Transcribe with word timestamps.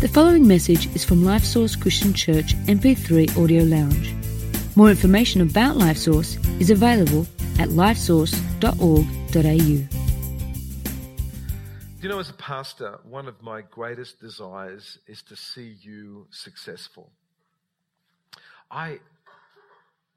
The 0.00 0.08
following 0.08 0.48
message 0.48 0.86
is 0.96 1.04
from 1.04 1.26
Life 1.26 1.44
Source 1.44 1.76
Christian 1.76 2.14
Church 2.14 2.56
MP3 2.64 3.36
Audio 3.36 3.64
Lounge. 3.64 4.14
More 4.74 4.88
information 4.88 5.42
about 5.42 5.76
Life 5.76 5.98
Source 5.98 6.38
is 6.58 6.70
available 6.70 7.26
at 7.58 7.68
lifesource.org.au. 7.68 9.98
You 12.00 12.08
know, 12.08 12.18
as 12.18 12.30
a 12.30 12.32
pastor, 12.32 12.98
one 13.10 13.28
of 13.28 13.42
my 13.42 13.60
greatest 13.60 14.22
desires 14.22 14.98
is 15.06 15.20
to 15.24 15.36
see 15.36 15.76
you 15.82 16.26
successful. 16.30 17.10
I, 18.70 19.00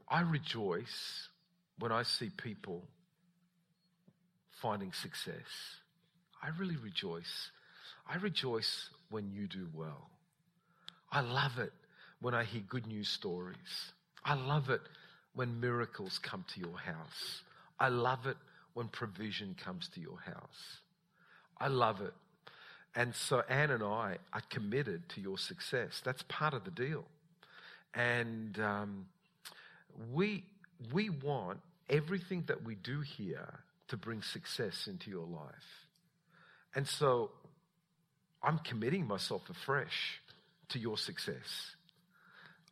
I 0.07 0.21
rejoice 0.21 1.27
when 1.79 1.91
I 1.91 2.03
see 2.03 2.29
people 2.29 2.87
finding 4.61 4.93
success. 4.93 5.33
I 6.41 6.51
really 6.57 6.77
rejoice. 6.77 7.49
I 8.07 8.17
rejoice 8.17 8.89
when 9.09 9.31
you 9.31 9.47
do 9.47 9.67
well. 9.73 10.09
I 11.11 11.21
love 11.21 11.59
it 11.59 11.71
when 12.21 12.33
I 12.33 12.43
hear 12.43 12.61
good 12.67 12.87
news 12.87 13.07
stories. 13.07 13.91
I 14.25 14.35
love 14.35 14.69
it 14.69 14.81
when 15.35 15.59
miracles 15.59 16.19
come 16.19 16.45
to 16.53 16.59
your 16.59 16.77
house. 16.77 17.41
I 17.79 17.89
love 17.89 18.25
it 18.25 18.37
when 18.73 18.87
provision 18.87 19.55
comes 19.63 19.87
to 19.95 19.99
your 19.99 20.19
house. 20.25 20.79
I 21.57 21.67
love 21.67 22.01
it. 22.01 22.13
And 22.95 23.15
so 23.15 23.43
Anne 23.49 23.71
and 23.71 23.83
I 23.83 24.17
are 24.33 24.41
committed 24.49 25.09
to 25.09 25.21
your 25.21 25.37
success. 25.37 26.01
That's 26.03 26.23
part 26.23 26.53
of 26.53 26.63
the 26.63 26.71
deal. 26.71 27.05
And 27.93 28.59
um, 28.59 29.05
we, 30.11 30.43
we 30.91 31.09
want 31.09 31.59
everything 31.89 32.43
that 32.47 32.63
we 32.63 32.75
do 32.75 33.01
here 33.01 33.59
to 33.87 33.97
bring 33.97 34.21
success 34.21 34.87
into 34.87 35.09
your 35.09 35.25
life. 35.25 35.87
And 36.75 36.87
so 36.87 37.31
I'm 38.43 38.59
committing 38.59 39.07
myself 39.07 39.49
afresh 39.49 40.19
to 40.69 40.79
your 40.79 40.97
success. 40.97 41.75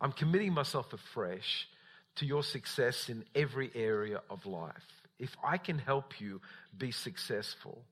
I'm 0.02 0.12
committing 0.12 0.54
myself 0.54 0.92
afresh 0.94 1.68
to 2.16 2.26
your 2.26 2.44
success 2.44 3.10
in 3.10 3.24
every 3.36 3.72
area 3.74 4.22
of 4.30 4.46
life. 4.46 4.74
If 5.20 5.36
I 5.44 5.58
can 5.58 5.78
help 5.78 6.20
you 6.20 6.42
be 6.78 6.92
successful, 6.92 7.84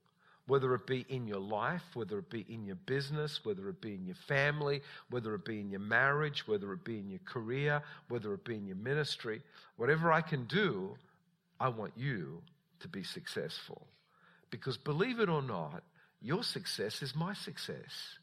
whether 0.46 0.74
it 0.74 0.84
be 0.86 1.06
in 1.08 1.28
your 1.28 1.38
life, 1.38 1.84
whether 1.94 2.18
it 2.18 2.28
be 2.28 2.44
in 2.48 2.64
your 2.64 2.76
business, 2.86 3.44
whether 3.44 3.68
it 3.68 3.80
be 3.80 3.94
in 3.94 4.04
your 4.04 4.16
family, 4.26 4.82
whether 5.08 5.34
it 5.36 5.44
be 5.44 5.60
in 5.60 5.70
your 5.70 5.80
marriage, 5.80 6.46
whether 6.48 6.72
it 6.72 6.84
be 6.84 6.98
in 6.98 7.08
your 7.08 7.20
career, 7.24 7.80
whether 8.08 8.34
it 8.34 8.44
be 8.44 8.56
in 8.56 8.66
your 8.66 8.76
ministry, 8.76 9.42
whatever 9.76 10.12
I 10.12 10.20
can 10.20 10.44
do, 10.46 10.96
I 11.60 11.68
want 11.68 11.92
you 11.96 12.42
to 12.80 12.88
be 12.88 13.04
successful. 13.04 13.86
Because 14.50 14.76
believe 14.76 15.20
it 15.20 15.28
or 15.28 15.42
not, 15.42 15.84
your 16.20 16.42
success 16.42 17.02
is 17.02 17.14
my 17.14 17.34
success. 17.34 18.18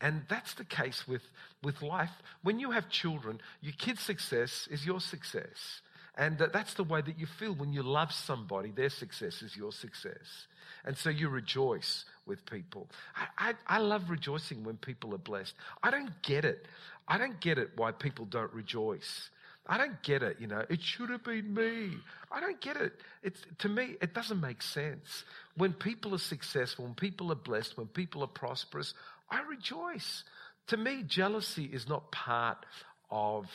And 0.00 0.22
that's 0.28 0.54
the 0.54 0.64
case 0.64 1.06
with, 1.06 1.22
with 1.62 1.82
life. 1.82 2.10
When 2.42 2.58
you 2.58 2.70
have 2.70 2.88
children, 2.88 3.40
your 3.60 3.74
kid's 3.74 4.00
success 4.00 4.66
is 4.70 4.86
your 4.86 5.00
success. 5.00 5.82
And 6.16 6.38
that's 6.52 6.74
the 6.74 6.84
way 6.84 7.02
that 7.02 7.18
you 7.18 7.26
feel 7.26 7.54
when 7.54 7.72
you 7.72 7.82
love 7.82 8.12
somebody. 8.12 8.70
Their 8.70 8.88
success 8.88 9.42
is 9.42 9.56
your 9.56 9.72
success. 9.72 10.46
And 10.84 10.96
so 10.96 11.10
you 11.10 11.28
rejoice 11.28 12.04
with 12.26 12.44
people. 12.46 12.88
I, 13.14 13.50
I, 13.50 13.76
I, 13.76 13.78
love 13.78 14.08
rejoicing 14.08 14.64
when 14.64 14.76
people 14.76 15.14
are 15.14 15.18
blessed. 15.18 15.54
I 15.82 15.90
don't 15.90 16.10
get 16.22 16.44
it. 16.44 16.66
I 17.06 17.18
don't 17.18 17.40
get 17.40 17.58
it 17.58 17.70
why 17.76 17.92
people 17.92 18.24
don't 18.24 18.52
rejoice. 18.52 19.30
I 19.66 19.78
don't 19.78 20.02
get 20.02 20.22
it, 20.22 20.38
you 20.40 20.46
know. 20.46 20.64
It 20.68 20.82
should 20.82 21.10
have 21.10 21.22
been 21.22 21.54
me. 21.54 21.96
I 22.32 22.40
don't 22.40 22.60
get 22.60 22.76
it. 22.76 22.92
It's, 23.22 23.40
to 23.58 23.68
me, 23.68 23.96
it 24.00 24.14
doesn't 24.14 24.40
make 24.40 24.62
sense. 24.62 25.24
When 25.56 25.72
people 25.72 26.14
are 26.14 26.18
successful, 26.18 26.84
when 26.84 26.94
people 26.94 27.32
are 27.32 27.36
blessed, 27.36 27.76
when 27.76 27.88
people 27.88 28.22
are 28.22 28.28
prosperous, 28.28 28.94
I 29.30 29.42
rejoice. 29.42 30.24
To 30.68 30.76
me, 30.76 31.02
jealousy 31.06 31.64
is 31.64 31.88
not 31.88 32.10
part 32.12 32.64
of 33.10 33.46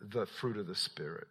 the 0.00 0.26
fruit 0.26 0.56
of 0.56 0.66
the 0.66 0.74
Spirit. 0.74 1.28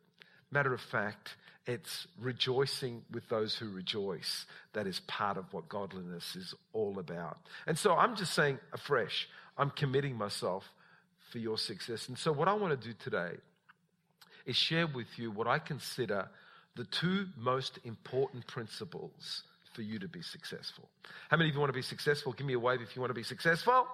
Matter 0.51 0.73
of 0.73 0.81
fact, 0.81 1.35
it's 1.65 2.07
rejoicing 2.19 3.03
with 3.11 3.27
those 3.29 3.55
who 3.55 3.69
rejoice. 3.69 4.45
That 4.73 4.85
is 4.85 4.99
part 5.01 5.37
of 5.37 5.45
what 5.53 5.69
godliness 5.69 6.35
is 6.35 6.53
all 6.73 6.99
about. 6.99 7.37
And 7.65 7.77
so 7.77 7.93
I'm 7.93 8.15
just 8.15 8.33
saying 8.33 8.59
afresh, 8.73 9.27
I'm 9.57 9.69
committing 9.71 10.17
myself 10.17 10.65
for 11.31 11.39
your 11.39 11.57
success. 11.57 12.09
And 12.09 12.17
so 12.17 12.31
what 12.31 12.47
I 12.47 12.53
want 12.53 12.79
to 12.79 12.87
do 12.87 12.93
today 12.99 13.37
is 14.45 14.55
share 14.55 14.87
with 14.87 15.07
you 15.17 15.31
what 15.31 15.47
I 15.47 15.57
consider 15.57 16.27
the 16.75 16.85
two 16.85 17.27
most 17.37 17.79
important 17.85 18.45
principles 18.47 19.43
for 19.73 19.81
you 19.81 19.99
to 19.99 20.07
be 20.07 20.21
successful. 20.21 20.87
How 21.29 21.37
many 21.37 21.49
of 21.49 21.55
you 21.55 21.59
want 21.59 21.69
to 21.69 21.77
be 21.77 21.81
successful? 21.81 22.33
Give 22.33 22.47
me 22.47 22.53
a 22.53 22.59
wave 22.59 22.81
if 22.81 22.95
you 22.95 23.01
want 23.01 23.11
to 23.11 23.15
be 23.15 23.23
successful. 23.23 23.87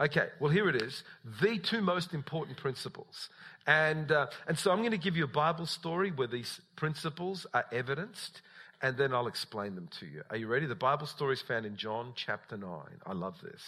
Okay, 0.00 0.28
well, 0.40 0.50
here 0.50 0.68
it 0.68 0.80
is 0.80 1.02
the 1.40 1.58
two 1.58 1.80
most 1.80 2.14
important 2.14 2.56
principles. 2.56 3.30
And, 3.66 4.12
uh, 4.12 4.26
and 4.46 4.56
so 4.58 4.70
I'm 4.70 4.78
going 4.78 4.92
to 4.92 4.96
give 4.96 5.16
you 5.16 5.24
a 5.24 5.28
Bible 5.28 5.66
story 5.66 6.10
where 6.10 6.28
these 6.28 6.60
principles 6.76 7.46
are 7.52 7.66
evidenced, 7.72 8.42
and 8.80 8.96
then 8.96 9.12
I'll 9.12 9.26
explain 9.26 9.74
them 9.74 9.88
to 9.98 10.06
you. 10.06 10.22
Are 10.30 10.36
you 10.36 10.46
ready? 10.46 10.66
The 10.66 10.76
Bible 10.76 11.06
story 11.06 11.34
is 11.34 11.42
found 11.42 11.66
in 11.66 11.76
John 11.76 12.12
chapter 12.14 12.56
9. 12.56 12.70
I 13.04 13.12
love 13.12 13.40
this. 13.42 13.62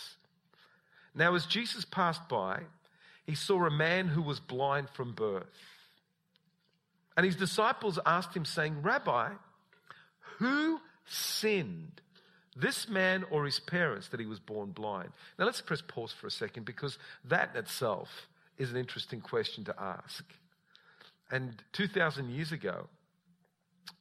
Now, 1.15 1.35
as 1.35 1.47
Jesus 1.47 1.85
passed 1.85 2.29
by, 2.29 2.61
he 3.27 3.35
saw 3.35 3.67
a 3.67 3.71
man 3.71 4.07
who 4.07 4.23
was 4.23 4.39
blind 4.39 4.89
from 4.91 5.13
birth. 5.13 5.45
And 7.17 7.27
his 7.27 7.37
disciples 7.37 7.99
asked 8.07 8.35
him, 8.35 8.45
saying, 8.45 8.83
Rabbi, 8.83 9.31
who 10.39 10.81
sinned, 11.11 12.01
this 12.57 12.89
man 12.89 13.25
or 13.31 13.45
his 13.45 13.61
parents, 13.61 14.09
that 14.09 14.21
he 14.21 14.27
was 14.27 14.41
born 14.41 14.71
blind? 14.71 15.11
Now 15.39 15.45
let's 15.45 15.61
press 15.61 15.83
pause 15.87 16.13
for 16.13 16.27
a 16.27 16.31
second 16.31 16.65
because 16.65 16.99
that 17.25 17.51
in 17.55 17.61
itself 17.61 18.09
is 18.59 18.71
an 18.71 18.77
interesting 18.77 19.21
question 19.21 19.65
to 19.65 19.75
ask. 19.81 20.25
And 21.31 21.63
2,000 21.73 22.31
years 22.31 22.53
ago, 22.53 22.89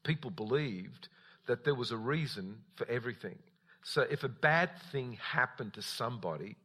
people 0.04 0.32
believed 0.32 1.08
that 1.48 1.64
there 1.64 1.76
was 1.76 1.92
a 1.92 1.98
reason 1.98 2.58
for 2.76 2.88
everything. 2.90 3.38
So 3.84 4.02
if 4.02 4.24
a 4.24 4.30
bad 4.30 4.72
thing 4.92 5.18
happened 5.22 5.74
to 5.76 5.82
somebody, 5.82 6.56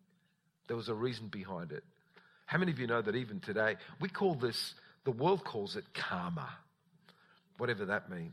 there 0.66 0.76
was 0.76 0.88
a 0.88 0.94
reason 0.94 1.28
behind 1.28 1.72
it. 1.72 1.84
How 2.46 2.58
many 2.58 2.72
of 2.72 2.78
you 2.78 2.86
know 2.86 3.00
that 3.00 3.14
even 3.14 3.40
today, 3.40 3.76
we 4.00 4.08
call 4.08 4.34
this 4.34 4.74
the 5.04 5.10
world 5.10 5.44
calls 5.44 5.76
it 5.76 5.84
karma, 5.94 6.48
whatever 7.58 7.84
that 7.86 8.10
means. 8.10 8.32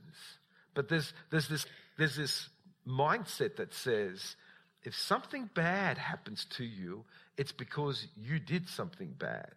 But 0.74 0.90
there's, 0.90 1.14
there's, 1.30 1.48
this, 1.48 1.66
there's 1.98 2.16
this 2.16 2.50
mindset 2.88 3.58
that 3.58 3.74
says 3.74 4.36
if 4.84 4.96
something 4.96 5.50
bad 5.54 5.98
happens 5.98 6.46
to 6.58 6.64
you, 6.64 7.06
it's 7.38 7.52
because 7.52 8.08
you 8.16 8.40
did 8.40 8.68
something 8.68 9.14
bad. 9.18 9.54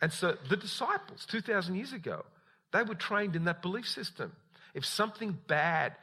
And 0.00 0.12
so 0.12 0.36
the 0.48 0.56
disciples, 0.56 1.26
2,000 1.26 1.74
years 1.74 1.92
ago, 1.92 2.24
they 2.72 2.82
were 2.82 2.94
trained 2.94 3.36
in 3.36 3.44
that 3.44 3.62
belief 3.62 3.88
system. 3.88 4.32
If 4.74 4.84
something 4.84 5.38
bad 5.46 5.94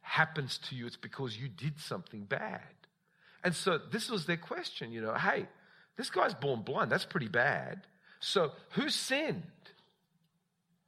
happens 0.00 0.58
to 0.68 0.76
you, 0.76 0.86
it's 0.86 0.96
because 0.96 1.36
you 1.36 1.48
did 1.48 1.80
something 1.80 2.24
bad. 2.24 2.60
And 3.42 3.54
so 3.54 3.78
this 3.78 4.10
was 4.10 4.26
their 4.26 4.36
question, 4.36 4.92
you 4.92 5.00
know, 5.00 5.14
hey, 5.14 5.46
this 5.96 6.10
guy's 6.10 6.34
born 6.34 6.62
blind. 6.62 6.90
That's 6.90 7.04
pretty 7.04 7.28
bad. 7.28 7.82
So 8.20 8.52
who 8.70 8.88
sinned? 8.88 9.42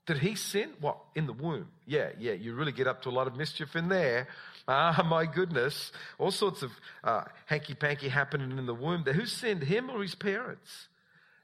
Did 0.06 0.18
he 0.18 0.36
sin? 0.36 0.70
What? 0.80 0.98
In 1.16 1.26
the 1.26 1.32
womb. 1.32 1.68
Yeah, 1.84 2.10
yeah. 2.18 2.32
You 2.32 2.54
really 2.54 2.72
get 2.72 2.86
up 2.86 3.02
to 3.02 3.08
a 3.08 3.10
lot 3.10 3.26
of 3.26 3.36
mischief 3.36 3.74
in 3.74 3.88
there. 3.88 4.28
Ah, 4.68 5.04
my 5.08 5.26
goodness. 5.26 5.92
All 6.18 6.30
sorts 6.30 6.62
of 6.62 6.70
uh, 7.02 7.24
hanky 7.46 7.74
panky 7.74 8.08
happening 8.08 8.56
in 8.56 8.66
the 8.66 8.74
womb 8.74 9.02
there. 9.04 9.14
Who 9.14 9.26
sinned, 9.26 9.64
him 9.64 9.90
or 9.90 10.02
his 10.02 10.14
parents? 10.14 10.88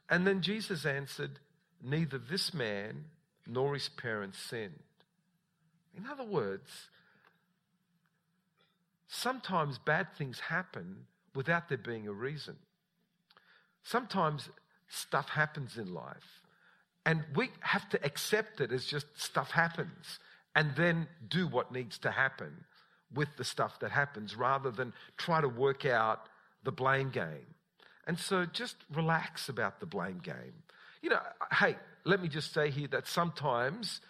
And 0.08 0.26
then 0.26 0.42
Jesus 0.42 0.86
answered, 0.86 1.40
Neither 1.82 2.18
this 2.18 2.54
man 2.54 3.04
nor 3.46 3.74
his 3.74 3.88
parents 3.88 4.38
sinned. 4.38 4.78
In 5.96 6.06
other 6.06 6.24
words, 6.24 6.70
sometimes 9.08 9.78
bad 9.78 10.14
things 10.16 10.38
happen 10.38 11.06
without 11.34 11.68
there 11.68 11.78
being 11.78 12.06
a 12.06 12.12
reason. 12.12 12.56
Sometimes 13.82 14.48
stuff 14.88 15.30
happens 15.30 15.76
in 15.76 15.92
life. 15.92 16.41
And 17.04 17.24
we 17.34 17.50
have 17.60 17.88
to 17.90 18.04
accept 18.04 18.60
it 18.60 18.72
as 18.72 18.84
just 18.86 19.06
stuff 19.20 19.50
happens 19.50 20.18
and 20.54 20.74
then 20.76 21.08
do 21.28 21.46
what 21.46 21.72
needs 21.72 21.98
to 21.98 22.10
happen 22.10 22.64
with 23.12 23.28
the 23.36 23.44
stuff 23.44 23.80
that 23.80 23.90
happens 23.90 24.36
rather 24.36 24.70
than 24.70 24.92
try 25.16 25.40
to 25.40 25.48
work 25.48 25.84
out 25.84 26.28
the 26.62 26.72
blame 26.72 27.10
game. 27.10 27.54
And 28.06 28.18
so 28.18 28.46
just 28.46 28.76
relax 28.94 29.48
about 29.48 29.80
the 29.80 29.86
blame 29.86 30.18
game. 30.18 30.54
You 31.02 31.10
know, 31.10 31.20
hey, 31.52 31.76
let 32.04 32.22
me 32.22 32.28
just 32.28 32.52
say 32.52 32.70
here 32.70 32.88
that 32.88 33.06
sometimes 33.06 34.00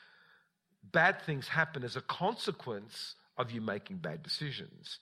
bad 0.93 1.23
things 1.23 1.49
happen 1.49 1.85
as 1.85 1.97
a 1.97 2.01
consequence 2.03 3.15
of 3.37 3.51
you 3.51 3.61
making 3.61 3.99
bad 3.99 4.23
decisions. 4.23 4.99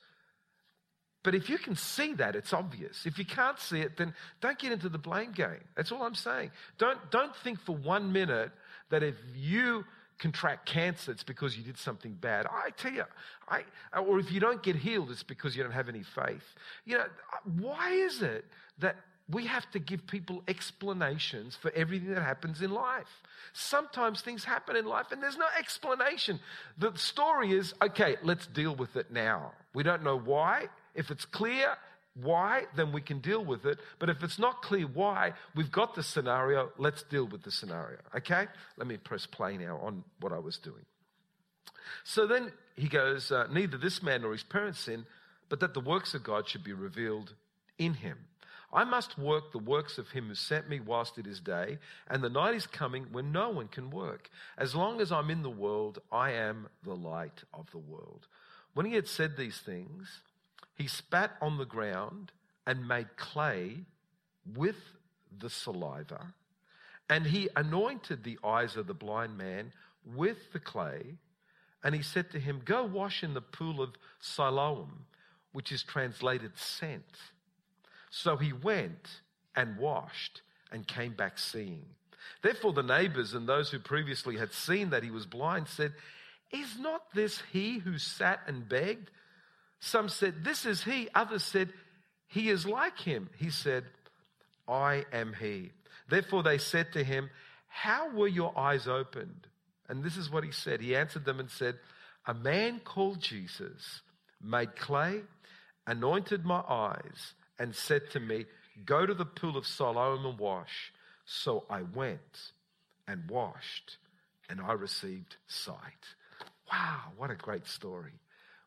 But 1.23 1.35
if 1.35 1.49
you 1.49 1.57
can 1.57 1.75
see 1.75 2.13
that, 2.15 2.35
it's 2.35 2.51
obvious. 2.51 3.05
If 3.05 3.19
you 3.19 3.25
can't 3.25 3.59
see 3.59 3.81
it, 3.81 3.97
then 3.97 4.13
don't 4.39 4.57
get 4.57 4.71
into 4.71 4.89
the 4.89 4.97
blame 4.97 5.31
game. 5.31 5.63
That's 5.75 5.91
all 5.91 6.01
I'm 6.01 6.15
saying. 6.15 6.51
Don't, 6.77 6.97
don't 7.11 7.35
think 7.37 7.59
for 7.59 7.75
one 7.75 8.11
minute 8.11 8.51
that 8.89 9.03
if 9.03 9.15
you 9.35 9.85
contract 10.17 10.65
cancer, 10.67 11.11
it's 11.11 11.23
because 11.23 11.57
you 11.57 11.63
did 11.63 11.77
something 11.77 12.13
bad. 12.13 12.45
I 12.45 12.69
tell 12.71 12.91
you, 12.91 13.03
I, 13.47 13.63
or 13.99 14.19
if 14.19 14.31
you 14.31 14.39
don't 14.39 14.61
get 14.63 14.75
healed, 14.75 15.11
it's 15.11 15.23
because 15.23 15.55
you 15.55 15.63
don't 15.63 15.71
have 15.71 15.89
any 15.89 16.03
faith. 16.03 16.43
You 16.85 16.99
know, 16.99 17.05
why 17.59 17.91
is 17.91 18.21
it 18.21 18.45
that 18.79 18.95
we 19.29 19.45
have 19.47 19.69
to 19.71 19.79
give 19.79 20.05
people 20.07 20.43
explanations 20.47 21.55
for 21.55 21.71
everything 21.75 22.13
that 22.13 22.21
happens 22.21 22.61
in 22.61 22.71
life? 22.71 23.21
Sometimes 23.53 24.21
things 24.21 24.43
happen 24.43 24.75
in 24.75 24.85
life 24.85 25.11
and 25.11 25.21
there's 25.21 25.37
no 25.37 25.47
explanation. 25.57 26.39
The 26.77 26.93
story 26.95 27.51
is 27.51 27.73
okay, 27.81 28.17
let's 28.23 28.47
deal 28.47 28.75
with 28.75 28.95
it 28.95 29.11
now. 29.11 29.53
We 29.73 29.83
don't 29.83 30.03
know 30.03 30.17
why. 30.17 30.67
If 30.95 31.11
it's 31.11 31.25
clear, 31.25 31.77
why, 32.15 32.63
then 32.75 32.91
we 32.91 33.01
can 33.01 33.19
deal 33.19 33.43
with 33.43 33.65
it. 33.65 33.79
But 33.99 34.09
if 34.09 34.23
it's 34.23 34.37
not 34.37 34.61
clear 34.61 34.85
why, 34.85 35.33
we've 35.55 35.71
got 35.71 35.95
the 35.95 36.03
scenario, 36.03 36.71
let's 36.77 37.03
deal 37.03 37.25
with 37.25 37.43
the 37.43 37.51
scenario. 37.51 37.99
Okay? 38.15 38.47
Let 38.77 38.87
me 38.87 38.97
press 38.97 39.25
play 39.25 39.57
now 39.57 39.77
on 39.81 40.03
what 40.19 40.33
I 40.33 40.39
was 40.39 40.57
doing. 40.57 40.85
So 42.03 42.27
then 42.27 42.51
he 42.75 42.87
goes, 42.87 43.31
uh, 43.31 43.47
Neither 43.51 43.77
this 43.77 44.03
man 44.03 44.21
nor 44.21 44.33
his 44.33 44.43
parents 44.43 44.79
sin, 44.79 45.05
but 45.49 45.59
that 45.61 45.73
the 45.73 45.79
works 45.79 46.13
of 46.13 46.23
God 46.23 46.47
should 46.47 46.63
be 46.63 46.73
revealed 46.73 47.33
in 47.77 47.93
him. 47.95 48.17
I 48.73 48.85
must 48.85 49.17
work 49.17 49.51
the 49.51 49.59
works 49.59 49.97
of 49.97 50.09
him 50.11 50.27
who 50.27 50.35
sent 50.35 50.69
me 50.69 50.79
whilst 50.79 51.17
it 51.17 51.27
is 51.27 51.41
day, 51.41 51.77
and 52.07 52.23
the 52.23 52.29
night 52.29 52.55
is 52.55 52.67
coming 52.67 53.07
when 53.11 53.31
no 53.31 53.49
one 53.49 53.67
can 53.67 53.89
work. 53.89 54.29
As 54.57 54.73
long 54.73 55.01
as 55.01 55.11
I'm 55.11 55.29
in 55.29 55.43
the 55.43 55.49
world, 55.49 55.99
I 56.09 56.31
am 56.31 56.69
the 56.83 56.95
light 56.95 57.43
of 57.53 57.69
the 57.71 57.79
world. 57.79 58.27
When 58.73 58.85
he 58.85 58.93
had 58.93 59.07
said 59.07 59.35
these 59.35 59.57
things, 59.57 60.21
he 60.81 60.87
spat 60.87 61.37
on 61.41 61.59
the 61.59 61.65
ground 61.65 62.31
and 62.65 62.87
made 62.87 63.15
clay 63.15 63.77
with 64.55 64.77
the 65.39 65.49
saliva, 65.49 66.33
and 67.07 67.27
he 67.27 67.49
anointed 67.55 68.23
the 68.23 68.39
eyes 68.43 68.75
of 68.75 68.87
the 68.87 68.93
blind 68.93 69.37
man 69.37 69.71
with 70.15 70.51
the 70.53 70.59
clay. 70.59 71.17
And 71.83 71.93
he 71.93 72.01
said 72.01 72.31
to 72.31 72.39
him, 72.39 72.61
Go 72.65 72.83
wash 72.83 73.23
in 73.23 73.33
the 73.33 73.41
pool 73.41 73.81
of 73.81 73.91
Siloam, 74.19 75.05
which 75.51 75.71
is 75.71 75.83
translated 75.83 76.57
sent. 76.57 77.03
So 78.09 78.37
he 78.37 78.53
went 78.53 79.21
and 79.55 79.77
washed 79.77 80.41
and 80.71 80.87
came 80.87 81.13
back 81.13 81.37
seeing. 81.37 81.85
Therefore, 82.41 82.73
the 82.73 82.81
neighbors 82.81 83.33
and 83.33 83.47
those 83.47 83.69
who 83.69 83.79
previously 83.79 84.37
had 84.37 84.53
seen 84.53 84.91
that 84.91 85.03
he 85.03 85.11
was 85.11 85.25
blind 85.25 85.67
said, 85.67 85.93
Is 86.51 86.79
not 86.79 87.13
this 87.13 87.41
he 87.51 87.79
who 87.79 87.97
sat 87.97 88.39
and 88.47 88.67
begged? 88.67 89.11
Some 89.81 90.09
said, 90.09 90.45
This 90.45 90.65
is 90.65 90.83
he. 90.83 91.09
Others 91.13 91.43
said, 91.43 91.73
He 92.27 92.49
is 92.49 92.65
like 92.65 92.99
him. 92.99 93.29
He 93.37 93.49
said, 93.49 93.83
I 94.67 95.05
am 95.11 95.33
he. 95.37 95.71
Therefore 96.07 96.43
they 96.43 96.59
said 96.59 96.93
to 96.93 97.03
him, 97.03 97.29
How 97.67 98.09
were 98.11 98.27
your 98.27 98.57
eyes 98.57 98.87
opened? 98.87 99.47
And 99.89 100.03
this 100.03 100.15
is 100.15 100.29
what 100.29 100.43
he 100.43 100.51
said. 100.51 100.81
He 100.81 100.95
answered 100.95 101.25
them 101.25 101.39
and 101.39 101.49
said, 101.49 101.75
A 102.25 102.33
man 102.33 102.79
called 102.79 103.19
Jesus 103.19 104.01
made 104.41 104.75
clay, 104.75 105.21
anointed 105.87 106.45
my 106.45 106.63
eyes, 106.69 107.33
and 107.59 107.75
said 107.75 108.09
to 108.11 108.19
me, 108.19 108.45
Go 108.85 109.05
to 109.05 109.13
the 109.13 109.25
pool 109.25 109.57
of 109.57 109.65
Siloam 109.65 110.25
and 110.25 110.39
wash. 110.39 110.93
So 111.25 111.65
I 111.69 111.81
went 111.81 112.51
and 113.07 113.29
washed, 113.29 113.97
and 114.47 114.61
I 114.61 114.73
received 114.73 115.37
sight. 115.47 115.75
Wow, 116.71 117.01
what 117.17 117.31
a 117.31 117.35
great 117.35 117.67
story. 117.67 118.13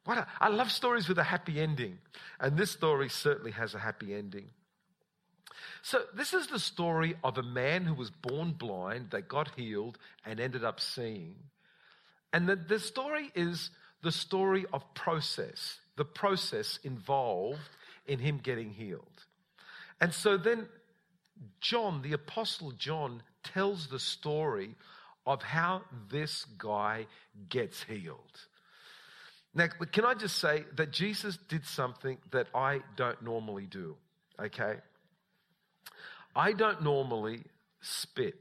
What 0.05 0.19
a, 0.19 0.27
I 0.41 0.49
love 0.49 0.71
stories 0.71 1.09
with 1.09 1.19
a 1.19 1.25
happy 1.25 1.61
ending. 1.61 1.99
And 2.39 2.57
this 2.57 2.71
story 2.71 3.09
certainly 3.09 3.53
has 3.53 3.75
a 3.75 3.79
happy 3.79 4.15
ending. 4.15 4.51
So, 5.83 6.03
this 6.15 6.33
is 6.33 6.47
the 6.47 6.59
story 6.59 7.15
of 7.23 7.37
a 7.37 7.43
man 7.43 7.85
who 7.85 7.95
was 7.95 8.11
born 8.11 8.53
blind, 8.53 9.11
that 9.11 9.29
got 9.29 9.51
healed, 9.55 9.99
and 10.25 10.41
ended 10.41 10.65
up 10.65 10.81
seeing. 10.81 11.37
And 12.33 12.49
the, 12.49 12.57
the 12.57 12.79
story 12.79 13.31
is 13.35 13.71
the 14.03 14.13
story 14.13 14.65
of 14.73 14.83
process, 14.95 15.79
the 15.97 16.05
process 16.05 16.79
involved 16.83 17.61
in 18.07 18.19
him 18.19 18.39
getting 18.43 18.71
healed. 18.71 19.25
And 20.01 20.13
so 20.13 20.37
then 20.37 20.69
John, 21.61 22.03
the 22.03 22.13
Apostle 22.13 22.73
John, 22.73 23.23
tells 23.43 23.89
the 23.89 23.99
story 23.99 24.75
of 25.27 25.43
how 25.43 25.83
this 26.11 26.45
guy 26.59 27.07
gets 27.49 27.83
healed. 27.83 28.41
Now, 29.55 29.69
can 29.93 30.05
I 30.05 30.15
just 30.15 30.39
say 30.39 30.65
that 30.77 30.91
Jesus 30.91 31.39
did 31.49 31.65
something 31.65 32.19
that 32.33 32.49
I 32.55 32.81
don't 32.97 33.23
normally 33.23 33.67
do, 33.67 33.97
okay? 34.41 34.77
I 36.35 36.53
don't 36.53 36.83
normally 36.83 37.43
spit. 37.81 38.35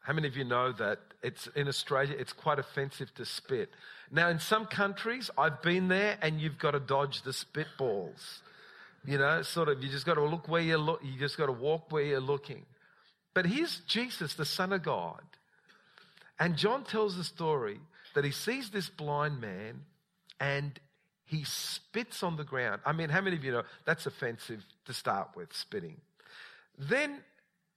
How 0.00 0.12
many 0.12 0.28
of 0.28 0.36
you 0.36 0.44
know 0.44 0.72
that 0.72 1.00
it's 1.22 1.48
in 1.48 1.68
Australia 1.68 2.16
it's 2.18 2.32
quite 2.32 2.58
offensive 2.58 3.14
to 3.14 3.24
spit? 3.24 3.70
Now 4.10 4.28
in 4.28 4.40
some 4.40 4.66
countries 4.66 5.30
I've 5.38 5.62
been 5.62 5.88
there 5.88 6.18
and 6.20 6.40
you've 6.40 6.58
got 6.58 6.72
to 6.72 6.80
dodge 6.80 7.22
the 7.22 7.30
spitballs. 7.30 8.40
You 9.04 9.18
know, 9.18 9.42
sort 9.42 9.68
of 9.68 9.82
you 9.82 9.88
just 9.88 10.06
got 10.06 10.14
to 10.14 10.24
look 10.24 10.48
where 10.48 10.60
you're 10.60 10.78
look 10.78 11.00
you 11.02 11.18
just 11.18 11.36
got 11.36 11.46
to 11.46 11.52
walk 11.52 11.90
where 11.92 12.02
you're 12.02 12.20
looking. 12.20 12.64
But 13.34 13.46
here's 13.46 13.80
Jesus, 13.80 14.34
the 14.34 14.44
Son 14.44 14.72
of 14.72 14.82
God. 14.82 15.22
And 16.38 16.56
John 16.56 16.84
tells 16.84 17.16
the 17.16 17.24
story 17.24 17.80
that 18.14 18.24
he 18.24 18.30
sees 18.30 18.70
this 18.70 18.88
blind 18.88 19.40
man 19.40 19.82
and 20.40 20.78
he 21.24 21.44
spits 21.44 22.22
on 22.22 22.36
the 22.36 22.44
ground. 22.44 22.80
I 22.86 22.92
mean, 22.92 23.10
how 23.10 23.20
many 23.20 23.36
of 23.36 23.44
you 23.44 23.52
know 23.52 23.62
that's 23.84 24.06
offensive 24.06 24.64
to 24.86 24.92
start 24.92 25.30
with, 25.36 25.52
spitting? 25.52 26.00
Then 26.78 27.18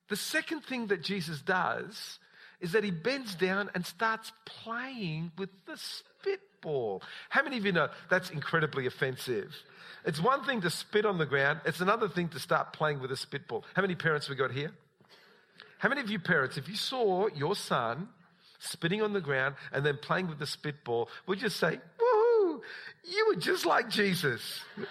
the 0.09 0.15
second 0.15 0.61
thing 0.61 0.87
that 0.87 1.03
Jesus 1.03 1.41
does 1.41 2.19
is 2.61 2.73
that 2.73 2.83
he 2.83 2.91
bends 2.91 3.35
down 3.35 3.69
and 3.73 3.85
starts 3.85 4.31
playing 4.45 5.31
with 5.37 5.49
the 5.65 5.77
spitball. 5.77 7.01
How 7.29 7.43
many 7.43 7.57
of 7.57 7.65
you 7.65 7.71
know 7.71 7.89
that's 8.09 8.29
incredibly 8.29 8.85
offensive? 8.85 9.53
It's 10.05 10.21
one 10.21 10.45
thing 10.45 10.61
to 10.61 10.69
spit 10.69 11.05
on 11.05 11.17
the 11.17 11.25
ground, 11.25 11.61
it's 11.65 11.81
another 11.81 12.07
thing 12.07 12.29
to 12.29 12.39
start 12.39 12.73
playing 12.73 13.01
with 13.01 13.11
a 13.11 13.17
spitball. 13.17 13.65
How 13.73 13.81
many 13.81 13.95
parents 13.95 14.29
we 14.29 14.35
got 14.35 14.51
here? 14.51 14.71
How 15.79 15.89
many 15.89 16.01
of 16.01 16.09
you 16.09 16.19
parents, 16.19 16.57
if 16.57 16.69
you 16.69 16.75
saw 16.75 17.27
your 17.35 17.55
son 17.55 18.09
spitting 18.59 19.01
on 19.01 19.13
the 19.13 19.21
ground 19.21 19.55
and 19.73 19.83
then 19.83 19.97
playing 19.97 20.27
with 20.27 20.37
the 20.37 20.45
spitball, 20.45 21.09
would 21.25 21.41
you 21.41 21.49
say, 21.49 21.79
you 23.03 23.27
were 23.27 23.39
just 23.39 23.65
like 23.65 23.89
Jesus? 23.89 24.61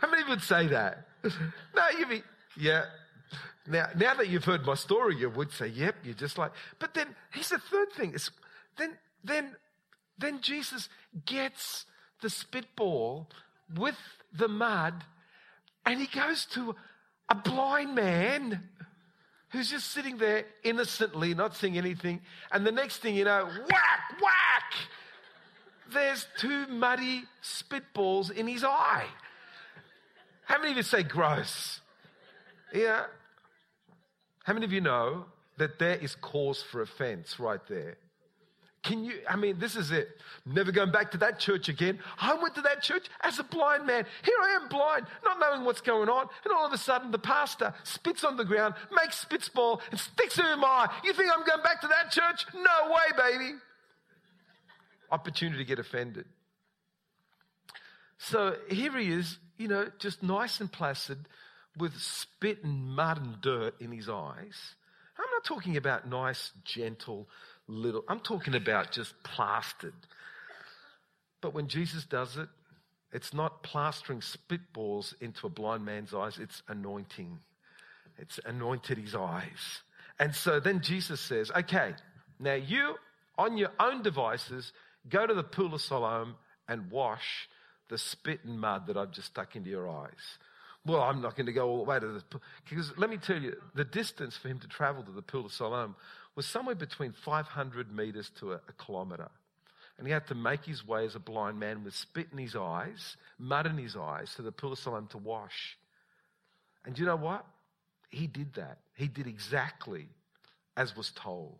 How 0.00 0.10
many 0.10 0.24
would 0.28 0.42
say 0.42 0.66
that? 0.68 1.06
No, 1.74 1.82
you'd 1.98 2.08
be, 2.08 2.22
yeah. 2.56 2.84
Now, 3.66 3.88
now 3.96 4.14
that 4.14 4.28
you've 4.28 4.44
heard 4.44 4.64
my 4.64 4.74
story, 4.74 5.16
you 5.16 5.28
would 5.28 5.50
say, 5.52 5.66
yep, 5.66 5.96
you're 6.04 6.14
just 6.14 6.38
like, 6.38 6.52
but 6.78 6.94
then 6.94 7.08
here's 7.32 7.48
the 7.48 7.58
third 7.58 7.92
thing. 7.92 8.12
It's, 8.14 8.30
then, 8.78 8.96
then, 9.24 9.56
then 10.18 10.40
Jesus 10.40 10.88
gets 11.26 11.84
the 12.22 12.30
spitball 12.30 13.28
with 13.76 13.98
the 14.32 14.48
mud 14.48 14.94
and 15.84 16.00
he 16.00 16.06
goes 16.06 16.46
to 16.46 16.74
a 17.28 17.34
blind 17.34 17.94
man 17.94 18.68
who's 19.50 19.70
just 19.70 19.90
sitting 19.90 20.18
there 20.18 20.44
innocently, 20.64 21.34
not 21.34 21.56
seeing 21.56 21.78
anything. 21.78 22.20
And 22.52 22.66
the 22.66 22.72
next 22.72 22.98
thing 22.98 23.14
you 23.14 23.24
know, 23.24 23.46
whack, 23.46 24.20
whack, 24.20 24.74
there's 25.92 26.26
two 26.38 26.66
muddy 26.68 27.24
spitballs 27.42 28.30
in 28.30 28.46
his 28.46 28.64
eye. 28.64 29.06
How 30.44 30.58
many 30.58 30.72
of 30.72 30.76
you 30.76 30.82
say 30.82 31.02
gross? 31.02 31.80
Yeah. 32.72 33.04
How 34.44 34.52
many 34.52 34.64
of 34.64 34.72
you 34.72 34.80
know 34.80 35.24
that 35.58 35.78
there 35.78 35.96
is 35.96 36.14
cause 36.14 36.62
for 36.62 36.82
offense 36.82 37.40
right 37.40 37.60
there? 37.68 37.96
Can 38.86 39.02
you, 39.02 39.14
I 39.28 39.34
mean, 39.34 39.58
this 39.58 39.74
is 39.74 39.90
it. 39.90 40.20
Never 40.44 40.70
going 40.70 40.92
back 40.92 41.10
to 41.10 41.18
that 41.18 41.40
church 41.40 41.68
again. 41.68 41.98
I 42.20 42.34
went 42.34 42.54
to 42.54 42.60
that 42.62 42.84
church 42.84 43.08
as 43.22 43.40
a 43.40 43.42
blind 43.42 43.84
man. 43.84 44.06
Here 44.22 44.36
I 44.40 44.58
am 44.62 44.68
blind, 44.68 45.06
not 45.24 45.40
knowing 45.40 45.64
what's 45.64 45.80
going 45.80 46.08
on. 46.08 46.28
And 46.44 46.54
all 46.54 46.64
of 46.64 46.72
a 46.72 46.78
sudden, 46.78 47.10
the 47.10 47.18
pastor 47.18 47.74
spits 47.82 48.22
on 48.22 48.36
the 48.36 48.44
ground, 48.44 48.74
makes 48.92 49.18
spitball, 49.18 49.80
and 49.90 49.98
sticks 49.98 50.38
it 50.38 50.44
in 50.44 50.60
my 50.60 50.68
eye. 50.68 50.88
You 51.02 51.12
think 51.14 51.30
I'm 51.36 51.44
going 51.44 51.64
back 51.64 51.80
to 51.80 51.88
that 51.88 52.12
church? 52.12 52.46
No 52.54 52.92
way, 52.92 53.32
baby. 53.32 53.54
Opportunity 55.10 55.58
to 55.58 55.64
get 55.64 55.78
offended. 55.78 56.26
So 58.18 58.56
here 58.68 58.96
he 58.96 59.12
is, 59.12 59.38
you 59.58 59.68
know, 59.68 59.88
just 59.98 60.22
nice 60.22 60.60
and 60.60 60.70
placid 60.70 61.18
with 61.76 61.94
spit 61.98 62.64
and 62.64 62.96
mud 62.96 63.18
and 63.22 63.40
dirt 63.40 63.74
in 63.80 63.92
his 63.92 64.08
eyes. 64.08 64.74
I'm 65.18 65.30
not 65.32 65.44
talking 65.44 65.76
about 65.76 66.08
nice, 66.08 66.52
gentle, 66.64 67.28
little. 67.68 68.04
I'm 68.08 68.20
talking 68.20 68.54
about 68.54 68.90
just 68.90 69.14
plastered. 69.22 69.94
But 71.40 71.54
when 71.54 71.68
Jesus 71.68 72.04
does 72.04 72.36
it, 72.36 72.48
it's 73.12 73.32
not 73.32 73.62
plastering 73.62 74.20
spitballs 74.20 75.14
into 75.20 75.46
a 75.46 75.50
blind 75.50 75.84
man's 75.84 76.12
eyes, 76.12 76.38
it's 76.38 76.62
anointing. 76.68 77.38
It's 78.18 78.40
anointed 78.44 78.98
his 78.98 79.14
eyes. 79.14 79.82
And 80.18 80.34
so 80.34 80.58
then 80.60 80.80
Jesus 80.80 81.20
says, 81.20 81.50
okay, 81.50 81.94
now 82.38 82.54
you 82.54 82.96
on 83.38 83.58
your 83.58 83.70
own 83.78 84.02
devices, 84.02 84.72
go 85.08 85.26
to 85.26 85.34
the 85.34 85.42
pool 85.42 85.74
of 85.74 85.80
Siloam 85.80 86.36
and 86.68 86.90
wash 86.90 87.48
the 87.88 87.98
spit 87.98 88.40
and 88.44 88.60
mud 88.60 88.86
that 88.86 88.96
I've 88.96 89.12
just 89.12 89.28
stuck 89.28 89.56
into 89.56 89.70
your 89.70 89.88
eyes. 89.88 90.38
well, 90.84 91.02
I'm 91.02 91.20
not 91.20 91.36
going 91.36 91.46
to 91.46 91.52
go 91.52 91.68
all 91.68 91.78
the 91.78 91.90
way 91.90 91.98
to 91.98 92.06
the 92.06 92.20
pool. 92.20 92.42
because 92.68 92.92
let 92.96 93.10
me 93.10 93.16
tell 93.16 93.40
you, 93.40 93.56
the 93.74 93.84
distance 93.84 94.36
for 94.36 94.48
him 94.48 94.58
to 94.60 94.68
travel 94.68 95.02
to 95.02 95.12
the 95.12 95.22
pool 95.22 95.46
of 95.46 95.52
Siloam 95.52 95.96
was 96.34 96.46
somewhere 96.46 96.74
between 96.74 97.12
500 97.12 97.94
meters 97.94 98.30
to 98.40 98.52
a, 98.52 98.56
a 98.56 98.72
kilometer. 98.84 99.28
And 99.98 100.06
he 100.06 100.12
had 100.12 100.26
to 100.28 100.34
make 100.34 100.64
his 100.64 100.86
way 100.86 101.06
as 101.06 101.14
a 101.14 101.18
blind 101.18 101.58
man 101.58 101.82
with 101.82 101.94
spit 101.94 102.28
in 102.30 102.38
his 102.38 102.54
eyes, 102.54 103.16
mud 103.38 103.66
in 103.66 103.78
his 103.78 103.96
eyes, 103.96 104.32
to 104.36 104.42
the 104.42 104.52
pool 104.52 104.72
of 104.72 104.78
Siloam 104.78 105.06
to 105.08 105.18
wash. 105.18 105.78
And 106.84 106.98
you 106.98 107.06
know 107.06 107.16
what? 107.16 107.46
He 108.10 108.26
did 108.26 108.54
that. 108.54 108.78
He 108.94 109.08
did 109.08 109.26
exactly 109.26 110.08
as 110.76 110.94
was 110.94 111.10
told. 111.16 111.58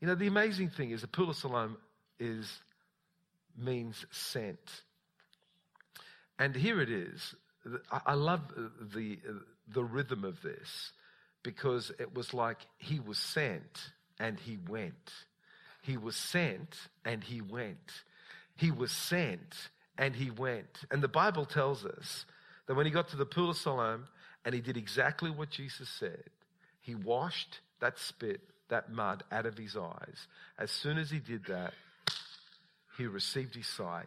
You 0.00 0.08
know, 0.08 0.14
the 0.14 0.26
amazing 0.26 0.70
thing 0.70 0.90
is 0.90 1.02
the 1.02 1.06
pool 1.06 1.30
of 1.30 1.36
Siloam 1.36 1.76
is 2.18 2.60
means 3.56 4.04
sent. 4.10 4.82
And 6.38 6.54
here 6.54 6.80
it 6.80 6.90
is. 6.90 7.34
I 7.90 8.14
love 8.14 8.40
the, 8.94 9.18
the 9.68 9.84
rhythm 9.84 10.24
of 10.24 10.40
this 10.42 10.92
because 11.42 11.90
it 11.98 12.14
was 12.14 12.34
like 12.34 12.58
he 12.78 13.00
was 13.00 13.18
sent 13.18 13.90
and 14.18 14.38
he 14.38 14.58
went. 14.68 15.12
He 15.82 15.96
was 15.96 16.16
sent 16.16 16.76
and 17.04 17.22
he 17.24 17.40
went. 17.40 17.92
He 18.56 18.70
was 18.70 18.92
sent 18.92 19.54
and 19.98 20.14
he 20.14 20.30
went. 20.30 20.84
And 20.90 21.02
the 21.02 21.08
Bible 21.08 21.44
tells 21.44 21.84
us 21.84 22.24
that 22.66 22.74
when 22.74 22.86
he 22.86 22.92
got 22.92 23.08
to 23.08 23.16
the 23.16 23.26
pool 23.26 23.50
of 23.50 23.56
Siloam 23.56 24.06
and 24.44 24.54
he 24.54 24.60
did 24.60 24.76
exactly 24.76 25.30
what 25.30 25.50
Jesus 25.50 25.88
said, 25.88 26.24
he 26.80 26.94
washed 26.94 27.60
that 27.80 27.98
spit, 27.98 28.40
that 28.68 28.92
mud 28.92 29.24
out 29.32 29.46
of 29.46 29.58
his 29.58 29.76
eyes. 29.76 30.26
As 30.58 30.70
soon 30.70 30.98
as 30.98 31.10
he 31.10 31.18
did 31.18 31.44
that, 31.46 31.72
he 32.96 33.06
received 33.06 33.54
his 33.54 33.66
sight 33.66 34.06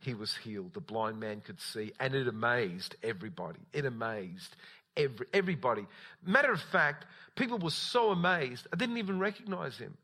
he 0.00 0.14
was 0.14 0.36
healed. 0.36 0.74
The 0.74 0.80
blind 0.80 1.18
man 1.18 1.40
could 1.40 1.60
see, 1.60 1.92
and 1.98 2.14
it 2.14 2.28
amazed 2.28 2.96
everybody. 3.02 3.58
It 3.72 3.84
amazed 3.84 4.54
every, 4.96 5.26
everybody. 5.32 5.86
Matter 6.24 6.52
of 6.52 6.60
fact, 6.60 7.06
people 7.34 7.58
were 7.58 7.70
so 7.70 8.10
amazed, 8.10 8.66
I 8.72 8.76
didn't 8.76 8.98
even 8.98 9.18
recognize 9.18 9.76
him. 9.76 9.96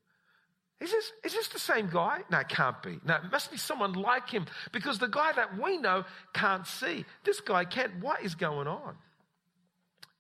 Is 0.81 0.91
this, 0.91 1.13
is 1.25 1.33
this 1.33 1.49
the 1.49 1.61
same 1.61 1.89
guy? 1.91 2.23
No, 2.31 2.41
it 2.41 2.49
can't 2.49 2.83
be. 2.83 2.99
No, 3.05 3.15
it 3.15 3.31
must 3.31 3.51
be 3.51 3.57
someone 3.57 3.93
like 3.93 4.29
him 4.29 4.47
because 4.73 4.99
the 4.99 5.09
guy 5.09 5.33
that 5.33 5.59
we 5.59 5.79
know 5.79 6.05
can't 6.35 6.67
see. 6.67 7.05
This 7.25 7.41
guy 7.41 7.65
can't. 7.65 8.01
What 8.01 8.23
is 8.23 8.35
going 8.35 8.67
on? 8.67 8.97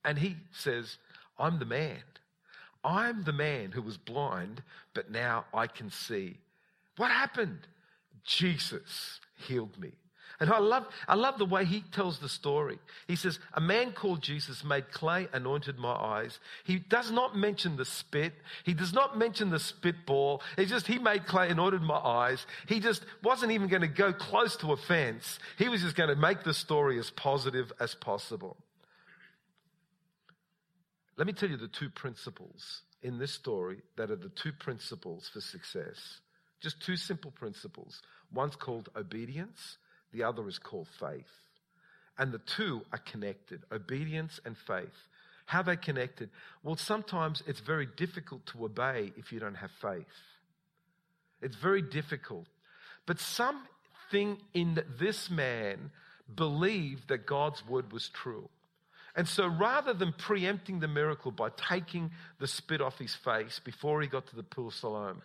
And 0.05 0.17
he 0.17 0.37
says, 0.53 0.97
I'm 1.39 1.59
the 1.59 1.65
man. 1.65 2.03
I'm 2.85 3.25
the 3.25 3.33
man 3.33 3.73
who 3.73 3.83
was 3.83 3.97
blind, 3.97 4.63
but 4.95 5.11
now 5.11 5.47
I 5.53 5.67
can 5.67 5.91
see. 5.91 6.37
What 6.97 7.11
happened? 7.11 7.67
Jesus 8.25 9.21
healed 9.47 9.79
me. 9.79 9.93
And 10.41 10.51
I 10.51 10.59
love, 10.59 10.87
I 11.07 11.15
love 11.15 11.39
the 11.39 11.47
way 11.47 11.65
he 11.65 11.83
tells 11.93 12.19
the 12.19 12.29
story. 12.29 12.79
He 13.07 13.15
says, 13.15 13.39
A 13.55 13.61
man 13.61 13.93
called 13.93 14.21
Jesus 14.21 14.65
made 14.65 14.91
clay, 14.91 15.29
anointed 15.33 15.79
my 15.79 15.93
eyes. 15.93 16.41
He 16.65 16.79
does 16.79 17.11
not 17.13 17.37
mention 17.37 17.77
the 17.77 17.85
spit. 17.85 18.33
He 18.65 18.75
does 18.75 18.93
not 18.93 19.17
mention 19.17 19.51
the 19.51 19.61
spitball. 19.61 20.43
It's 20.59 20.71
just, 20.71 20.89
he 20.89 20.99
made 20.99 21.27
clay, 21.27 21.51
anointed 21.51 21.83
my 21.83 21.97
eyes. 21.97 22.47
He 22.67 22.81
just 22.81 23.05
wasn't 23.23 23.53
even 23.53 23.69
going 23.69 23.83
to 23.83 23.89
go 23.89 24.13
close 24.13 24.57
to 24.57 24.73
a 24.73 24.77
fence. 24.77 25.39
He 25.57 25.69
was 25.69 25.83
just 25.83 25.95
going 25.95 26.11
to 26.11 26.17
make 26.17 26.43
the 26.43 26.55
story 26.55 26.99
as 26.99 27.11
positive 27.11 27.73
as 27.79 27.95
possible. 27.95 28.57
Let 31.17 31.29
me 31.29 31.33
tell 31.33 31.49
you 31.49 31.57
the 31.57 31.69
two 31.69 31.91
principles 31.91 32.83
in 33.03 33.19
this 33.19 33.33
story 33.33 33.83
that 33.97 34.11
are 34.11 34.17
the 34.17 34.31
two 34.31 34.53
principles 34.53 35.31
for 35.33 35.41
success. 35.41 36.21
Just 36.65 36.81
two 36.81 36.97
simple 36.97 37.31
principles. 37.31 38.01
One's 38.33 38.57
called 38.57 38.89
obedience, 38.97 39.77
the 40.15 40.23
other 40.23 40.49
is 40.49 40.59
called 40.59 40.89
faith. 40.99 41.29
And 42.17 42.33
the 42.33 42.39
two 42.39 42.81
are 42.91 42.99
connected 42.99 43.61
obedience 43.71 44.41
and 44.47 44.57
faith. 44.57 44.97
How 45.45 45.61
they 45.61 45.77
connected? 45.77 46.31
Well, 46.63 46.77
sometimes 46.77 47.43
it's 47.47 47.61
very 47.61 47.85
difficult 47.85 48.47
to 48.47 48.65
obey 48.65 49.13
if 49.19 49.31
you 49.31 49.41
don't 49.41 49.57
have 49.57 49.73
faith. 49.73 50.07
It's 51.43 51.57
very 51.57 51.83
difficult. 51.83 52.47
But 53.05 53.21
something 53.21 54.39
in 54.55 54.83
this 54.99 55.29
man 55.29 55.91
believed 56.35 57.09
that 57.09 57.27
God's 57.27 57.63
word 57.69 57.93
was 57.93 58.09
true. 58.09 58.49
And 59.15 59.29
so 59.29 59.49
rather 59.49 59.93
than 59.93 60.15
preempting 60.17 60.81
the 60.81 60.89
miracle 60.89 61.31
by 61.31 61.51
taking 61.51 62.11
the 62.41 62.47
spit 62.47 62.81
off 62.81 62.99
his 62.99 63.15
face 63.15 63.61
before 63.63 64.01
he 64.01 64.09
got 64.09 64.29
to 64.29 64.37
the 64.37 64.43
pool 64.43 64.69
of 64.69 64.75
Siloam, 64.75 65.21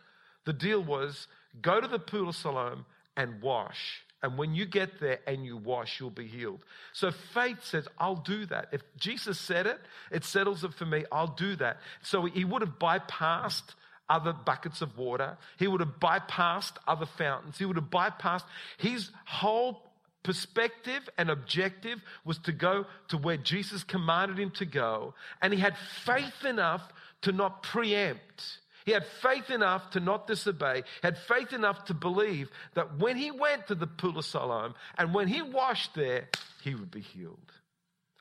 the 0.45 0.53
deal 0.53 0.83
was 0.83 1.27
go 1.61 1.81
to 1.81 1.87
the 1.87 1.99
pool 1.99 2.29
of 2.29 2.35
Siloam 2.35 2.85
and 3.15 3.41
wash. 3.41 4.03
And 4.21 4.37
when 4.37 4.53
you 4.53 4.65
get 4.65 4.99
there 4.99 5.19
and 5.27 5.45
you 5.45 5.55
wash, 5.55 5.99
you'll 5.99 6.09
be 6.09 6.27
healed. 6.27 6.59
So 6.91 7.11
faith 7.33 7.63
says, 7.63 7.87
I'll 7.97 8.15
do 8.15 8.45
that. 8.47 8.67
If 8.73 8.81
Jesus 8.97 9.39
said 9.39 9.65
it, 9.65 9.79
it 10.11 10.25
settles 10.25 10.63
it 10.63 10.73
for 10.73 10.85
me. 10.85 11.05
I'll 11.11 11.27
do 11.27 11.55
that. 11.55 11.77
So 12.01 12.25
he 12.25 12.43
would 12.43 12.61
have 12.61 12.79
bypassed 12.79 13.75
other 14.09 14.33
buckets 14.33 14.81
of 14.81 14.97
water. 14.97 15.37
He 15.57 15.67
would 15.67 15.79
have 15.79 15.99
bypassed 16.01 16.73
other 16.87 17.05
fountains. 17.05 17.57
He 17.57 17.65
would 17.65 17.77
have 17.77 17.89
bypassed 17.89 18.43
his 18.77 19.09
whole 19.25 19.83
perspective 20.23 21.07
and 21.17 21.29
objective 21.29 22.01
was 22.25 22.39
to 22.39 22.51
go 22.51 22.85
to 23.07 23.17
where 23.17 23.37
Jesus 23.37 23.83
commanded 23.83 24.37
him 24.37 24.51
to 24.51 24.65
go. 24.65 25.13
And 25.41 25.53
he 25.53 25.59
had 25.59 25.75
faith 26.03 26.43
enough 26.43 26.81
to 27.21 27.31
not 27.31 27.63
preempt 27.63 28.59
he 28.89 28.93
had 28.93 29.05
faith 29.21 29.51
enough 29.51 29.91
to 29.91 29.99
not 29.99 30.25
disobey, 30.25 30.81
had 31.03 31.15
faith 31.15 31.53
enough 31.53 31.85
to 31.85 31.93
believe 31.93 32.49
that 32.73 32.97
when 32.97 33.17
he 33.17 33.29
went 33.29 33.67
to 33.67 33.75
the 33.75 33.85
pool 33.85 34.17
of 34.17 34.25
Siloam 34.25 34.73
and 34.97 35.13
when 35.13 35.27
he 35.27 35.43
washed 35.43 35.93
there, 35.93 36.27
he 36.63 36.73
would 36.73 36.89
be 36.89 37.01
healed. 37.01 37.51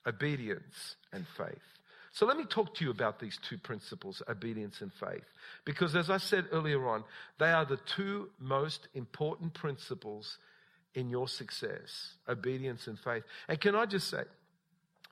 Obedience 0.07 0.97
and 1.11 1.27
faith. 1.39 1.57
So 2.13 2.27
let 2.27 2.37
me 2.37 2.45
talk 2.45 2.75
to 2.75 2.85
you 2.85 2.91
about 2.91 3.19
these 3.19 3.39
two 3.49 3.57
principles, 3.57 4.21
obedience 4.29 4.83
and 4.83 4.93
faith. 4.93 5.25
Because 5.65 5.97
as 5.97 6.11
I 6.11 6.19
said 6.19 6.45
earlier 6.53 6.87
on, 6.87 7.03
they 7.39 7.51
are 7.51 7.65
the 7.65 7.81
two 7.97 8.29
most 8.39 8.89
important 8.93 9.55
principles 9.55 10.37
in 10.95 11.09
your 11.09 11.29
success 11.29 12.13
obedience 12.29 12.89
and 12.89 12.99
faith. 12.99 13.23
And 13.49 13.59
can 13.59 13.75
I 13.75 13.87
just 13.87 14.11
say 14.11 14.25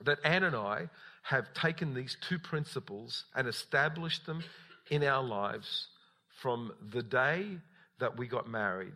that 0.02 0.18
Anne 0.22 0.44
and 0.44 0.54
I 0.54 0.90
have 1.22 1.54
taken 1.54 1.94
these 1.94 2.18
two 2.28 2.38
principles 2.38 3.24
and 3.34 3.48
established 3.48 4.26
them 4.26 4.42
in 4.90 5.04
our 5.04 5.22
lives 5.22 5.88
from 6.40 6.72
the 6.92 7.02
day 7.02 7.58
that 7.98 8.16
we 8.16 8.26
got 8.26 8.48
married, 8.48 8.94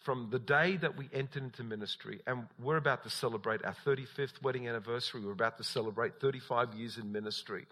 from 0.00 0.28
the 0.30 0.38
day 0.38 0.76
that 0.76 0.96
we 0.96 1.08
entered 1.12 1.44
into 1.44 1.62
ministry, 1.62 2.20
and 2.26 2.46
we're 2.60 2.76
about 2.76 3.04
to 3.04 3.10
celebrate 3.10 3.64
our 3.64 3.76
35th 3.86 4.42
wedding 4.42 4.68
anniversary. 4.68 5.20
We're 5.24 5.32
about 5.32 5.58
to 5.58 5.64
celebrate 5.64 6.20
35 6.20 6.74
years 6.74 6.98
in 6.98 7.12
ministry. 7.12 7.66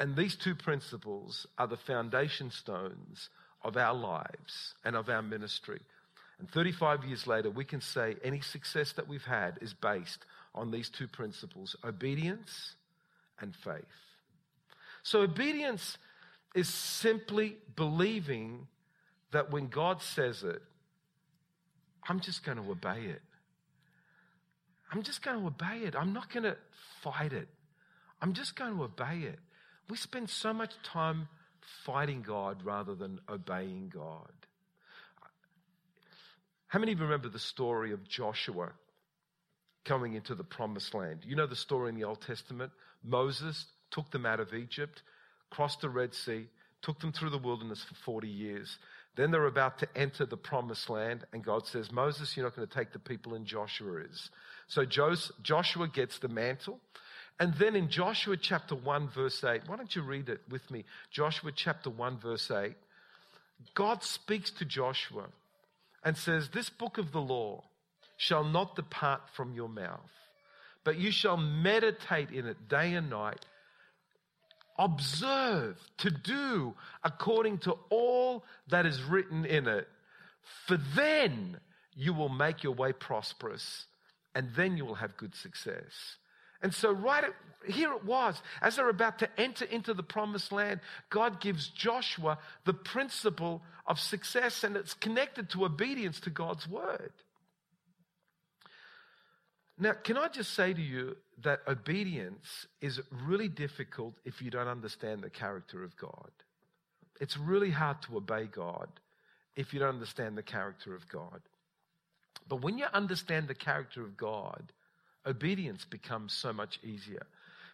And 0.00 0.16
these 0.16 0.36
two 0.36 0.54
principles 0.54 1.46
are 1.58 1.66
the 1.66 1.76
foundation 1.76 2.50
stones 2.50 3.28
of 3.62 3.76
our 3.76 3.94
lives 3.94 4.74
and 4.84 4.96
of 4.96 5.08
our 5.08 5.22
ministry. 5.22 5.80
And 6.38 6.50
35 6.50 7.04
years 7.04 7.26
later, 7.26 7.50
we 7.50 7.64
can 7.64 7.80
say 7.80 8.16
any 8.22 8.40
success 8.40 8.92
that 8.92 9.08
we've 9.08 9.24
had 9.24 9.58
is 9.62 9.72
based 9.72 10.24
on 10.54 10.70
these 10.70 10.90
two 10.90 11.08
principles 11.08 11.76
obedience 11.84 12.74
and 13.40 13.54
faith. 13.54 13.84
So, 15.02 15.20
obedience 15.20 15.98
is 16.54 16.68
simply 16.68 17.56
believing 17.74 18.66
that 19.32 19.50
when 19.50 19.68
God 19.68 20.00
says 20.02 20.42
it, 20.42 20.62
I'm 22.08 22.20
just 22.20 22.44
going 22.44 22.58
to 22.58 22.70
obey 22.70 23.00
it. 23.06 23.22
I'm 24.92 25.02
just 25.02 25.22
going 25.22 25.40
to 25.40 25.46
obey 25.46 25.80
it. 25.84 25.96
I'm 25.96 26.12
not 26.12 26.32
going 26.32 26.44
to 26.44 26.56
fight 27.02 27.32
it. 27.32 27.48
I'm 28.22 28.32
just 28.32 28.56
going 28.56 28.74
to 28.74 28.82
obey 28.84 29.22
it. 29.26 29.38
We 29.90 29.96
spend 29.96 30.30
so 30.30 30.52
much 30.52 30.72
time 30.82 31.28
fighting 31.84 32.22
God 32.22 32.62
rather 32.64 32.94
than 32.94 33.20
obeying 33.28 33.90
God. 33.92 34.32
How 36.68 36.78
many 36.78 36.92
of 36.92 36.98
you 36.98 37.04
remember 37.04 37.28
the 37.28 37.38
story 37.38 37.92
of 37.92 38.08
Joshua 38.08 38.72
coming 39.84 40.14
into 40.14 40.34
the 40.34 40.44
promised 40.44 40.94
land? 40.94 41.20
You 41.24 41.36
know 41.36 41.46
the 41.46 41.56
story 41.56 41.88
in 41.88 41.94
the 41.94 42.04
Old 42.04 42.20
Testament? 42.20 42.72
Moses 43.04 43.66
took 43.90 44.10
them 44.10 44.26
out 44.26 44.40
of 44.40 44.52
Egypt 44.54 45.02
crossed 45.50 45.80
the 45.80 45.88
Red 45.88 46.14
Sea, 46.14 46.46
took 46.82 47.00
them 47.00 47.12
through 47.12 47.30
the 47.30 47.38
wilderness 47.38 47.84
for 47.84 47.94
40 47.94 48.28
years. 48.28 48.78
Then 49.16 49.30
they're 49.30 49.46
about 49.46 49.78
to 49.78 49.88
enter 49.96 50.26
the 50.26 50.36
promised 50.36 50.90
land, 50.90 51.24
and 51.32 51.42
God 51.42 51.66
says, 51.66 51.90
Moses, 51.90 52.36
you're 52.36 52.44
not 52.44 52.54
going 52.54 52.68
to 52.68 52.74
take 52.74 52.92
the 52.92 52.98
people, 52.98 53.34
and 53.34 53.46
Joshua 53.46 54.02
is. 54.02 54.30
So 54.68 54.84
Joshua 54.84 55.88
gets 55.88 56.18
the 56.18 56.28
mantle. 56.28 56.80
And 57.38 57.54
then 57.54 57.76
in 57.76 57.88
Joshua 57.88 58.36
chapter 58.36 58.74
1, 58.74 59.08
verse 59.08 59.42
8, 59.42 59.62
why 59.66 59.76
don't 59.76 59.94
you 59.94 60.02
read 60.02 60.28
it 60.28 60.40
with 60.48 60.70
me? 60.70 60.84
Joshua 61.10 61.52
chapter 61.54 61.90
1, 61.90 62.18
verse 62.18 62.50
8. 62.50 62.74
God 63.74 64.02
speaks 64.02 64.50
to 64.52 64.64
Joshua 64.64 65.26
and 66.04 66.16
says, 66.16 66.50
This 66.50 66.70
book 66.70 66.98
of 66.98 67.12
the 67.12 67.20
law 67.20 67.64
shall 68.16 68.44
not 68.44 68.76
depart 68.76 69.22
from 69.34 69.54
your 69.54 69.68
mouth, 69.68 70.10
but 70.84 70.98
you 70.98 71.10
shall 71.10 71.36
meditate 71.36 72.30
in 72.30 72.46
it 72.46 72.68
day 72.68 72.94
and 72.94 73.10
night 73.10 73.44
observe 74.78 75.78
to 75.98 76.10
do 76.10 76.74
according 77.04 77.58
to 77.58 77.76
all 77.90 78.44
that 78.68 78.86
is 78.86 79.02
written 79.02 79.44
in 79.44 79.66
it. 79.66 79.88
For 80.66 80.78
then 80.94 81.58
you 81.94 82.12
will 82.12 82.28
make 82.28 82.62
your 82.62 82.74
way 82.74 82.92
prosperous 82.92 83.86
and 84.34 84.50
then 84.54 84.76
you 84.76 84.84
will 84.84 84.96
have 84.96 85.16
good 85.16 85.34
success. 85.34 86.16
And 86.62 86.74
so, 86.74 86.92
right 86.92 87.24
here 87.66 87.92
it 87.92 88.04
was. 88.04 88.40
As 88.62 88.76
they're 88.76 88.88
about 88.88 89.18
to 89.20 89.40
enter 89.40 89.64
into 89.66 89.94
the 89.94 90.02
promised 90.02 90.52
land, 90.52 90.80
God 91.10 91.40
gives 91.40 91.68
Joshua 91.68 92.38
the 92.64 92.72
principle 92.72 93.62
of 93.86 94.00
success, 94.00 94.64
and 94.64 94.76
it's 94.76 94.94
connected 94.94 95.50
to 95.50 95.64
obedience 95.64 96.20
to 96.20 96.30
God's 96.30 96.68
word. 96.68 97.12
Now, 99.78 99.92
can 99.92 100.16
I 100.16 100.28
just 100.28 100.54
say 100.54 100.72
to 100.72 100.80
you 100.80 101.16
that 101.42 101.60
obedience 101.68 102.66
is 102.80 103.00
really 103.10 103.48
difficult 103.48 104.14
if 104.24 104.40
you 104.40 104.50
don't 104.50 104.68
understand 104.68 105.22
the 105.22 105.30
character 105.30 105.84
of 105.84 105.96
God? 105.96 106.30
It's 107.20 107.36
really 107.36 107.70
hard 107.70 108.00
to 108.02 108.16
obey 108.16 108.46
God 108.46 108.88
if 109.54 109.74
you 109.74 109.80
don't 109.80 109.90
understand 109.90 110.36
the 110.36 110.42
character 110.42 110.94
of 110.94 111.08
God. 111.08 111.40
But 112.48 112.62
when 112.62 112.78
you 112.78 112.86
understand 112.92 113.48
the 113.48 113.54
character 113.54 114.02
of 114.02 114.16
God, 114.16 114.72
obedience 115.26 115.84
becomes 115.84 116.32
so 116.32 116.52
much 116.52 116.78
easier. 116.82 117.26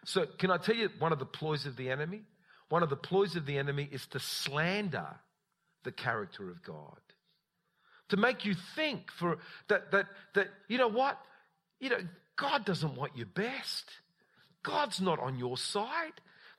So, 0.05 0.25
can 0.37 0.51
I 0.51 0.57
tell 0.57 0.75
you 0.75 0.89
one 0.99 1.13
of 1.13 1.19
the 1.19 1.25
ploys 1.25 1.65
of 1.65 1.77
the 1.77 1.89
enemy? 1.89 2.21
One 2.69 2.83
of 2.83 2.89
the 2.89 2.97
ploys 2.97 3.35
of 3.35 3.45
the 3.45 3.57
enemy 3.57 3.87
is 3.91 4.05
to 4.07 4.19
slander 4.19 5.07
the 5.83 5.91
character 5.91 6.49
of 6.49 6.63
God. 6.63 6.99
To 8.09 8.17
make 8.17 8.45
you 8.45 8.55
think 8.75 9.11
for 9.11 9.37
that 9.69 9.91
that 9.91 10.07
that 10.33 10.47
you 10.67 10.77
know 10.77 10.89
what? 10.89 11.17
You 11.83 11.89
know, 11.89 11.99
God 12.37 12.63
doesn't 12.63 12.95
want 12.95 13.17
your 13.17 13.25
best. 13.25 13.83
God's 14.63 15.01
not 15.01 15.19
on 15.19 15.37
your 15.37 15.57
side. 15.57 16.13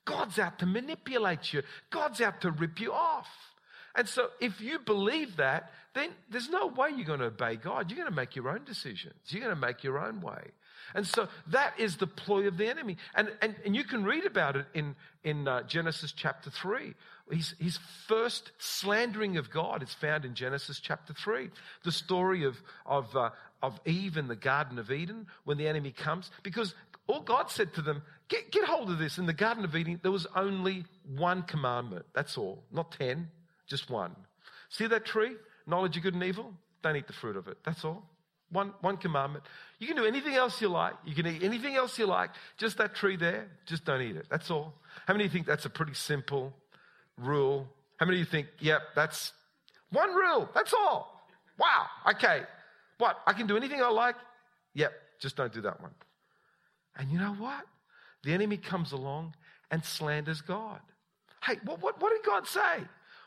God's 0.05 0.39
out 0.39 0.59
to 0.59 0.67
manipulate 0.67 1.51
you. 1.51 1.63
God's 1.89 2.21
out 2.21 2.43
to 2.43 2.51
rip 2.51 2.79
you 2.79 2.93
off. 2.93 3.27
And 3.95 4.07
so 4.07 4.29
if 4.39 4.61
you 4.61 4.81
believe 4.81 5.37
that, 5.37 5.71
then 5.95 6.11
there's 6.31 6.51
no 6.51 6.67
way 6.67 6.91
you're 6.95 7.07
going 7.07 7.21
to 7.21 7.27
obey 7.27 7.57
God. 7.57 7.91
You're 7.91 7.97
going 7.97 8.11
to 8.11 8.15
make 8.15 8.37
your 8.37 8.51
own 8.51 8.65
decisions. 8.65 9.15
You're 9.29 9.41
going 9.41 9.55
to 9.55 9.61
make 9.61 9.83
your 9.83 9.99
own 9.99 10.21
way. 10.21 10.43
And 10.95 11.07
so 11.07 11.29
that 11.47 11.73
is 11.81 11.97
the 11.97 12.07
ploy 12.07 12.47
of 12.47 12.59
the 12.59 12.69
enemy. 12.69 12.99
And, 13.15 13.33
and, 13.41 13.55
and 13.65 13.75
you 13.75 13.85
can 13.85 14.05
read 14.05 14.27
about 14.27 14.57
it 14.57 14.67
in, 14.75 14.95
in 15.23 15.49
uh, 15.49 15.63
Genesis 15.63 16.13
chapter 16.13 16.51
3. 16.51 16.93
His, 17.31 17.55
his 17.59 17.79
first 18.07 18.53
slandering 18.59 19.39
of 19.39 19.51
God 19.51 19.83
is 19.83 19.93
found 19.95 20.25
in 20.25 20.35
Genesis 20.35 20.79
chapter 20.79 21.15
3. 21.15 21.49
The 21.83 21.93
story 21.93 22.45
of, 22.45 22.57
of, 22.85 23.15
uh, 23.17 23.31
of 23.63 23.81
Eve 23.87 24.19
in 24.19 24.29
the 24.29 24.37
Garden 24.37 24.79
of 24.79 24.91
Eden 24.91 25.27
when 25.45 25.57
the 25.57 25.67
enemy 25.67 25.91
comes. 25.91 26.31
Because 26.43 26.75
all 27.07 27.21
God 27.21 27.51
said 27.51 27.73
to 27.75 27.83
them, 27.83 28.03
get, 28.29 28.51
get 28.51 28.65
hold 28.65 28.91
of 28.91 28.99
this. 28.99 29.17
In 29.17 29.25
the 29.27 29.33
Garden 29.33 29.65
of 29.65 29.75
Eden, 29.75 30.01
there 30.03 30.13
was 30.13 30.27
only 30.37 30.85
one 31.17 31.43
commandment. 31.43 32.05
That's 32.15 32.37
all. 32.37 32.63
Not 32.71 32.93
ten, 32.93 33.29
just 33.67 33.89
one. 33.89 34.15
See 34.69 34.87
that 34.87 35.07
tree? 35.07 35.37
Knowledge 35.67 35.97
of 35.97 36.03
good 36.03 36.15
and 36.15 36.23
evil? 36.23 36.53
Don't 36.83 36.97
eat 36.97 37.07
the 37.07 37.15
fruit 37.15 37.37
of 37.37 37.49
it. 37.49 37.57
That's 37.65 37.85
all. 37.87 38.05
One, 38.51 38.75
one 38.83 38.99
commandment. 38.99 39.45
You 39.79 39.87
can 39.87 39.97
do 39.97 40.05
anything 40.05 40.35
else 40.35 40.61
you 40.61 40.69
like. 40.69 40.95
You 41.07 41.15
can 41.15 41.27
eat 41.27 41.43
anything 41.43 41.75
else 41.75 41.99
you 41.99 42.07
like. 42.07 42.31
Just 42.59 42.77
that 42.77 42.95
tree 42.95 43.17
there, 43.17 43.49
just 43.65 43.87
don't 43.87 44.03
eat 44.03 44.17
it. 44.17 44.27
That's 44.31 44.51
all. 44.51 44.75
How 45.07 45.15
many 45.15 45.29
think 45.29 45.47
that's 45.47 45.65
a 45.65 45.71
pretty 45.71 45.95
simple 45.95 46.53
rule? 47.19 47.69
How 47.99 48.07
many 48.07 48.21
of 48.21 48.27
you 48.27 48.31
think, 48.31 48.49
yep, 48.61 48.83
that's 48.95 49.33
one 49.91 50.15
rule. 50.15 50.49
That's 50.55 50.73
all. 50.73 51.29
Wow. 51.59 51.87
Okay. 52.11 52.43
What? 52.99 53.19
I 53.27 53.33
can 53.33 53.47
do 53.47 53.57
anything 53.57 53.83
I 53.83 53.89
like? 53.89 54.17
Yep. 54.75 54.93
Just 55.21 55.37
don't 55.37 55.53
do 55.53 55.61
that 55.63 55.81
one. 55.81 55.93
And 56.97 57.11
you 57.11 57.19
know 57.19 57.35
what? 57.35 57.65
The 58.25 58.33
enemy 58.33 58.57
comes 58.57 58.93
along 58.93 59.35
and 59.71 59.85
slanders 59.85 60.41
God. 60.41 60.81
Hey, 61.45 61.57
what, 61.65 61.83
what, 61.83 62.01
what 62.01 62.11
did 62.11 62.25
God 62.25 62.47
say? 62.47 62.85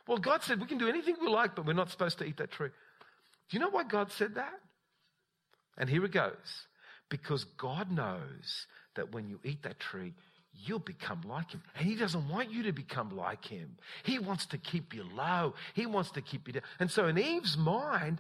Well, 0.07 0.17
God 0.17 0.43
said 0.43 0.59
we 0.59 0.67
can 0.67 0.77
do 0.77 0.87
anything 0.87 1.15
we 1.21 1.27
like, 1.27 1.55
but 1.55 1.65
we're 1.65 1.73
not 1.73 1.91
supposed 1.91 2.17
to 2.19 2.25
eat 2.25 2.37
that 2.37 2.51
tree. 2.51 2.69
Do 2.69 3.57
you 3.57 3.59
know 3.59 3.69
why 3.69 3.83
God 3.83 4.11
said 4.11 4.35
that? 4.35 4.59
And 5.77 5.89
here 5.89 6.03
it 6.05 6.11
goes. 6.11 6.65
Because 7.09 7.43
God 7.43 7.91
knows 7.91 8.67
that 8.95 9.13
when 9.13 9.29
you 9.29 9.39
eat 9.43 9.63
that 9.63 9.79
tree, 9.79 10.13
you'll 10.65 10.79
become 10.79 11.21
like 11.27 11.51
him. 11.51 11.61
And 11.77 11.87
he 11.87 11.95
doesn't 11.95 12.29
want 12.29 12.51
you 12.51 12.63
to 12.63 12.71
become 12.71 13.15
like 13.15 13.45
him. 13.45 13.77
He 14.03 14.19
wants 14.19 14.45
to 14.47 14.57
keep 14.57 14.93
you 14.93 15.03
low. 15.15 15.53
He 15.73 15.85
wants 15.85 16.11
to 16.11 16.21
keep 16.21 16.47
you 16.47 16.53
down. 16.53 16.63
And 16.79 16.89
so 16.89 17.07
in 17.07 17.17
Eve's 17.17 17.57
mind, 17.57 18.19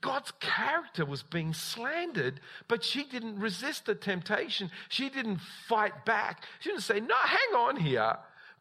God's 0.00 0.32
character 0.40 1.04
was 1.04 1.22
being 1.22 1.54
slandered, 1.54 2.40
but 2.68 2.84
she 2.84 3.04
didn't 3.04 3.38
resist 3.38 3.86
the 3.86 3.94
temptation. 3.94 4.70
She 4.88 5.08
didn't 5.08 5.40
fight 5.68 6.04
back. 6.04 6.44
She 6.60 6.70
didn't 6.70 6.82
say, 6.82 7.00
No, 7.00 7.14
hang 7.16 7.60
on 7.60 7.76
here. 7.76 8.16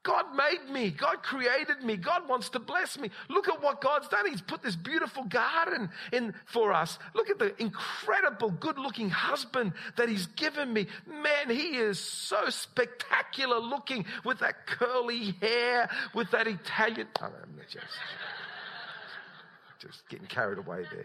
God 0.05 0.35
made 0.35 0.71
me. 0.71 0.91
God 0.91 1.23
created 1.23 1.81
me. 1.83 1.97
God 1.97 2.29
wants 2.29 2.49
to 2.49 2.59
bless 2.59 2.97
me. 2.99 3.09
Look 3.27 3.49
at 3.49 3.61
what 3.63 3.81
God's 3.81 4.07
done. 4.07 4.29
He's 4.29 4.39
put 4.39 4.61
this 4.61 4.75
beautiful 4.75 5.23
garden 5.23 5.89
in 6.13 6.35
for 6.45 6.71
us. 6.71 6.99
Look 7.15 7.31
at 7.31 7.39
the 7.39 7.59
incredible, 7.59 8.51
good 8.51 8.77
looking 8.77 9.09
husband 9.09 9.73
that 9.97 10.07
He's 10.07 10.27
given 10.27 10.71
me. 10.71 10.85
Man, 11.07 11.49
he 11.49 11.77
is 11.77 11.99
so 11.99 12.49
spectacular 12.49 13.57
looking 13.57 14.05
with 14.23 14.39
that 14.39 14.67
curly 14.67 15.31
hair, 15.41 15.89
with 16.13 16.29
that 16.31 16.45
Italian. 16.45 17.07
Oh, 17.19 17.25
I'm 17.25 17.59
just, 17.67 17.85
just 19.79 20.07
getting 20.07 20.27
carried 20.27 20.59
away 20.59 20.85
there. 20.91 21.03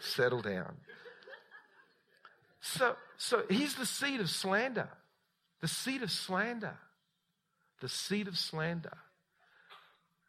Just 0.00 0.14
settle 0.16 0.40
down. 0.40 0.74
So, 2.62 2.96
so 3.18 3.42
he's 3.50 3.74
the 3.74 3.84
seed 3.84 4.20
of 4.20 4.30
slander. 4.30 4.88
The 5.60 5.68
seed 5.68 6.02
of 6.02 6.10
slander 6.10 6.78
the 7.84 7.88
seed 7.90 8.28
of 8.28 8.38
slander. 8.38 8.96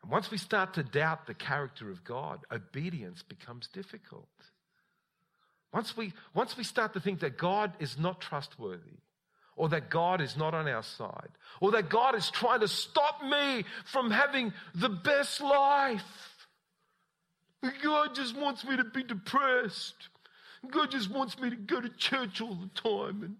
And 0.03 0.11
once 0.11 0.29
we 0.29 0.37
start 0.37 0.73
to 0.73 0.83
doubt 0.83 1.25
the 1.25 1.33
character 1.33 1.89
of 1.89 2.03
God, 2.03 2.41
obedience 2.51 3.23
becomes 3.23 3.69
difficult. 3.69 4.27
Once 5.71 5.95
we, 5.95 6.11
once 6.33 6.57
we 6.57 6.65
start 6.65 6.91
to 6.95 6.99
think 6.99 7.21
that 7.21 7.37
God 7.37 7.71
is 7.79 7.97
not 7.97 8.19
trustworthy, 8.19 8.99
or 9.55 9.69
that 9.69 9.89
God 9.89 10.19
is 10.19 10.35
not 10.35 10.53
on 10.53 10.67
our 10.67 10.83
side, 10.83 11.29
or 11.61 11.71
that 11.71 11.87
God 11.87 12.13
is 12.13 12.29
trying 12.29 12.59
to 12.59 12.67
stop 12.67 13.23
me 13.23 13.63
from 13.85 14.11
having 14.11 14.51
the 14.73 14.89
best 14.89 15.39
life. 15.39 16.03
God 17.81 18.15
just 18.15 18.35
wants 18.35 18.65
me 18.65 18.75
to 18.75 18.83
be 18.83 19.03
depressed. 19.03 20.09
God 20.71 20.91
just 20.91 21.09
wants 21.09 21.39
me 21.39 21.51
to 21.51 21.55
go 21.55 21.79
to 21.79 21.87
church 21.87 22.41
all 22.41 22.55
the 22.55 22.81
time 22.81 23.23
and 23.23 23.37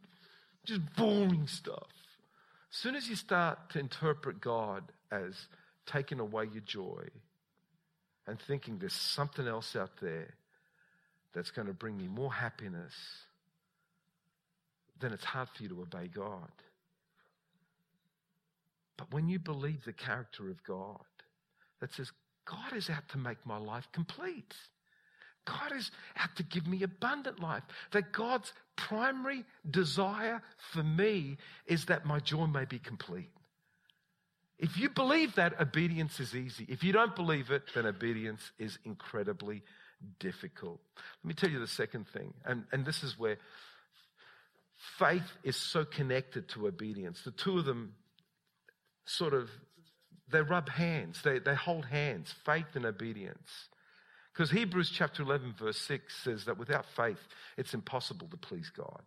just 0.64 0.80
boring 0.96 1.48
stuff. 1.48 1.90
As 2.76 2.82
soon 2.82 2.96
as 2.96 3.08
you 3.08 3.16
start 3.16 3.70
to 3.70 3.80
interpret 3.80 4.42
God 4.42 4.84
as 5.10 5.48
taking 5.86 6.20
away 6.20 6.50
your 6.52 6.62
joy 6.66 7.08
and 8.28 8.38
thinking 8.38 8.80
there's 8.80 8.92
something 8.92 9.48
else 9.48 9.78
out 9.78 9.92
there 10.02 10.34
that's 11.34 11.52
going 11.52 11.68
to 11.68 11.74
bring 11.74 11.96
me 11.96 12.10
more 12.10 12.34
happiness, 12.34 12.94
then 15.00 15.14
it's 15.14 15.24
hard 15.24 15.48
for 15.56 15.64
you 15.64 15.70
to 15.70 15.82
obey 15.84 16.10
God. 16.14 16.52
But 18.98 19.14
when 19.14 19.30
you 19.30 19.40
believe 19.40 19.86
the 19.86 19.94
character 19.94 20.50
of 20.50 20.62
God 20.66 21.00
that 21.80 21.94
says, 21.94 22.12
God 22.44 22.76
is 22.76 22.90
out 22.90 23.08
to 23.10 23.18
make 23.18 23.38
my 23.46 23.58
life 23.58 23.88
complete. 23.94 24.54
God 25.46 25.72
is 25.74 25.92
out 26.18 26.36
to 26.36 26.44
give 26.44 26.68
me 26.68 26.84
abundant 26.84 27.40
life. 27.40 27.64
That 27.92 28.12
God's 28.12 28.52
primary 28.76 29.46
desire 29.70 30.42
for 30.72 30.84
me 30.84 31.38
is 31.66 31.86
that 31.86 32.06
my 32.06 32.20
joy 32.20 32.46
may 32.46 32.66
be 32.66 32.80
complete. 32.80 33.30
If 34.58 34.78
you 34.78 34.90
believe 34.90 35.36
that, 35.36 35.60
obedience 35.60 36.20
is 36.20 36.36
easy. 36.36 36.66
If 36.70 36.84
you 36.84 36.94
don't 36.94 37.16
believe 37.16 37.52
it, 37.52 37.64
then 37.74 37.86
obedience 37.86 38.52
is 38.58 38.78
incredibly 38.86 39.64
difficult. 40.20 40.80
Let 41.24 41.28
me 41.28 41.34
tell 41.34 41.50
you 41.50 41.60
the 41.60 41.68
second 41.68 42.08
thing, 42.08 42.34
and, 42.46 42.64
and 42.72 42.86
this 42.86 43.04
is 43.04 43.18
where 43.20 43.38
faith 44.98 45.30
is 45.44 45.56
so 45.56 45.84
connected 45.84 46.48
to 46.50 46.68
obedience. 46.68 47.22
The 47.24 47.32
two 47.32 47.58
of 47.58 47.66
them 47.66 47.94
sort 49.06 49.34
of 49.34 49.50
they 50.32 50.42
rub 50.42 50.70
hands, 50.70 51.22
they, 51.24 51.40
they 51.40 51.54
hold 51.54 51.86
hands, 51.86 52.34
faith 52.46 52.66
and 52.76 52.86
obedience. 52.86 53.70
Because 54.36 54.52
Hebrews 54.52 54.90
chapter 54.90 55.24
11, 55.24 55.56
verse 55.58 55.78
6 55.80 56.14
says 56.24 56.46
that 56.46 56.58
without 56.58 56.86
faith, 56.98 57.20
it's 57.56 57.74
impossible 57.74 58.28
to 58.28 58.38
please 58.38 58.70
God. 58.70 59.02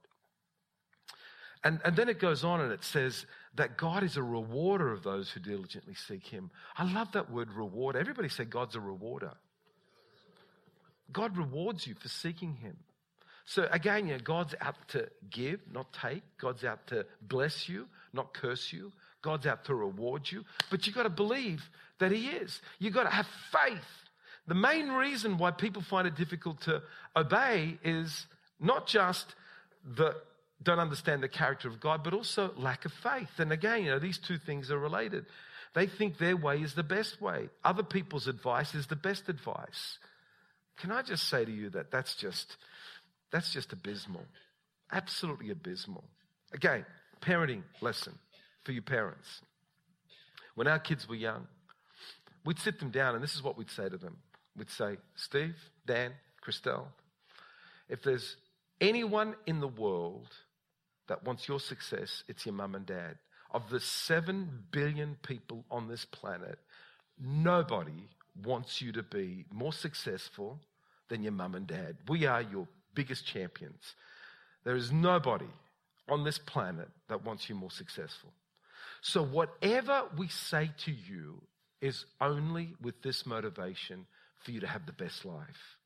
And, 1.62 1.81
and 1.85 1.95
then 1.97 2.09
it 2.09 2.19
goes 2.19 2.45
on 2.45 2.62
and 2.62 2.73
it 2.73 2.83
says 2.83 3.27
that 3.57 3.77
God 3.77 4.03
is 4.05 4.17
a 4.17 4.23
rewarder 4.23 4.91
of 4.91 5.03
those 5.03 5.31
who 5.31 5.41
diligently 5.41 5.95
seek 5.95 6.27
Him. 6.27 6.51
I 6.79 6.91
love 6.91 7.12
that 7.12 7.31
word 7.31 7.53
reward. 7.53 7.95
Everybody 7.95 8.31
say 8.31 8.45
God's 8.45 8.75
a 8.75 8.81
rewarder. 8.81 9.33
God 11.12 11.37
rewards 11.37 11.87
you 11.87 11.95
for 11.95 12.09
seeking 12.09 12.55
Him. 12.55 12.77
So 13.45 13.69
again, 13.71 14.07
know, 14.07 14.19
God's 14.19 14.55
out 14.62 14.77
to 14.88 15.09
give, 15.29 15.61
not 15.71 15.93
take. 15.93 16.23
God's 16.38 16.64
out 16.64 16.87
to 16.87 17.05
bless 17.21 17.69
you, 17.69 17.87
not 18.14 18.33
curse 18.33 18.73
you. 18.73 18.93
God's 19.21 19.47
out 19.47 19.67
to 19.67 19.75
reward 19.75 20.31
you. 20.31 20.45
But 20.71 20.87
you've 20.87 20.97
got 20.97 21.03
to 21.03 21.11
believe 21.11 21.69
that 21.99 22.12
He 22.12 22.29
is. 22.29 22.62
You've 22.79 22.95
got 22.95 23.05
to 23.05 23.11
have 23.11 23.27
faith 23.53 24.08
the 24.49 24.55
main 24.55 24.89
reason 24.89 25.37
why 25.37 25.51
people 25.51 25.83
find 25.83 26.09
it 26.09 26.17
difficult 26.17 26.63
to 26.63 26.83
obey 27.15 27.79
is 27.85 28.27
not 28.59 28.87
just 28.87 29.35
that 29.97 30.15
don't 30.63 30.79
understand 30.79 31.23
the 31.23 31.29
character 31.29 31.69
of 31.69 31.81
God, 31.81 32.03
but 32.03 32.15
also 32.15 32.53
lack 32.57 32.85
of 32.85 32.93
faith. 32.93 33.29
And 33.39 33.53
again, 33.53 33.85
you 33.85 33.91
know, 33.91 33.99
these 33.99 34.19
two 34.19 34.39
things 34.39 34.71
are 34.71 34.79
related. 34.79 35.27
They 35.75 35.87
think 35.87 36.19
their 36.19 36.37
way 36.37 36.63
is 36.63 36.75
the 36.75 36.83
best 36.83 37.21
way. 37.21 37.51
Other 37.63 37.83
people's 37.83 38.27
advice 38.27 38.75
is 38.75 38.87
the 38.87 38.97
best 38.97 39.29
advice. 39.29 39.99
Can 40.79 40.91
I 40.91 41.03
just 41.03 41.29
say 41.29 41.45
to 41.45 41.53
you 41.53 41.71
that 41.71 41.91
that's 41.91 42.15
just, 42.17 42.57
that's 43.31 43.53
just 43.53 43.73
abysmal. 43.73 44.25
Absolutely 44.91 45.51
abysmal. 45.51 46.05
Again, 46.53 46.87
parenting 47.21 47.63
lesson 47.81 48.15
for 48.65 48.73
you 48.73 48.81
parents. 48.81 49.43
When 50.55 50.67
our 50.67 50.79
kids 50.79 51.07
were 51.07 51.15
young, 51.15 51.47
we'd 52.45 52.59
sit 52.59 52.81
them 52.81 52.91
down 52.91 53.15
and 53.15 53.23
this 53.23 53.35
is 53.35 53.43
what 53.43 53.59
we'd 53.59 53.71
say 53.71 53.89
to 53.89 53.99
them. 53.99 54.17
We'd 54.59 54.71
say, 54.71 54.97
Steve, 55.14 55.55
Dan, 55.87 56.12
Christelle, 56.44 56.88
if 57.88 58.03
there's 58.03 58.37
anyone 58.81 59.37
in 59.47 59.61
the 59.61 59.68
world 59.68 60.29
that 61.07 61.25
wants 61.25 61.49
your 61.49 61.61
success, 61.61 62.25
it's 62.29 62.44
your 62.44 62.55
mum 62.55 62.75
and 62.75 62.85
dad. 62.85 63.16
Of 63.53 63.71
the 63.71 63.81
seven 63.81 64.64
billion 64.73 65.16
people 65.23 65.64
on 65.71 65.88
this 65.88 66.05
planet, 66.05 66.59
nobody 67.18 68.09
wants 68.44 68.83
you 68.83 68.92
to 68.92 69.03
be 69.03 69.44
more 69.51 69.73
successful 69.73 70.59
than 71.09 71.23
your 71.23 71.33
mum 71.33 71.55
and 71.55 71.66
dad. 71.66 71.97
We 72.09 72.27
are 72.27 72.42
your 72.42 72.66
biggest 72.94 73.27
champions. 73.27 73.94
There 74.64 74.77
is 74.77 74.92
nobody 74.92 75.49
on 76.09 76.25
this 76.25 76.38
planet 76.38 76.88
that 77.09 77.25
wants 77.25 77.49
you 77.49 77.55
more 77.55 77.71
successful. 77.71 78.33
So, 79.01 79.23
whatever 79.23 80.03
we 80.16 80.29
say 80.29 80.73
to 80.85 80.90
you 80.90 81.40
is 81.81 82.05
only 82.21 82.75
with 82.83 83.01
this 83.03 83.25
motivation 83.25 84.07
for 84.40 84.51
you 84.51 84.61
to 84.61 84.66
have 84.66 84.87
the 84.87 84.92
best 84.92 85.24
life. 85.24 85.77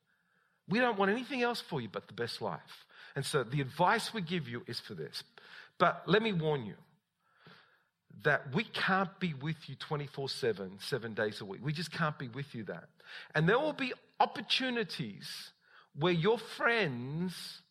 We 0.69 0.79
don't 0.79 0.97
want 0.97 1.11
anything 1.11 1.41
else 1.41 1.61
for 1.61 1.81
you 1.81 1.89
but 1.91 2.07
the 2.07 2.13
best 2.13 2.41
life. 2.41 2.85
And 3.15 3.25
so, 3.25 3.43
the 3.43 3.61
advice 3.61 4.13
we 4.13 4.21
give 4.21 4.47
you 4.47 4.63
is 4.65 4.79
for 4.79 4.93
this. 4.95 5.23
But 5.77 6.03
let 6.07 6.21
me 6.21 6.33
warn 6.33 6.65
you 6.65 6.75
that 8.23 8.53
we 8.53 8.63
can't 8.63 9.19
be 9.19 9.33
with 9.33 9.57
you 9.67 9.75
24 9.75 10.29
7, 10.29 10.71
seven 10.79 11.13
days 11.13 11.41
a 11.41 11.45
week. 11.45 11.61
We 11.63 11.73
just 11.73 11.91
can't 11.91 12.17
be 12.17 12.27
with 12.27 12.53
you 12.55 12.63
that. 12.65 12.85
And 13.35 13.47
there 13.47 13.59
will 13.59 13.73
be 13.73 13.93
opportunities 14.19 15.51
where 15.97 16.13
your 16.13 16.37
friends 16.37 17.61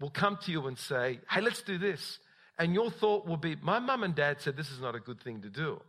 will 0.00 0.10
come 0.10 0.38
to 0.42 0.52
you 0.52 0.66
and 0.66 0.78
say, 0.78 1.20
Hey, 1.28 1.40
let's 1.40 1.62
do 1.62 1.78
this. 1.78 2.18
And 2.58 2.74
your 2.74 2.90
thought 2.90 3.26
will 3.26 3.36
be, 3.36 3.56
My 3.56 3.78
mum 3.78 4.02
and 4.02 4.14
dad 4.14 4.40
said 4.40 4.56
this 4.56 4.70
is 4.70 4.80
not 4.80 4.94
a 4.94 5.00
good 5.00 5.22
thing 5.22 5.42
to 5.42 5.48
do. 5.48 5.80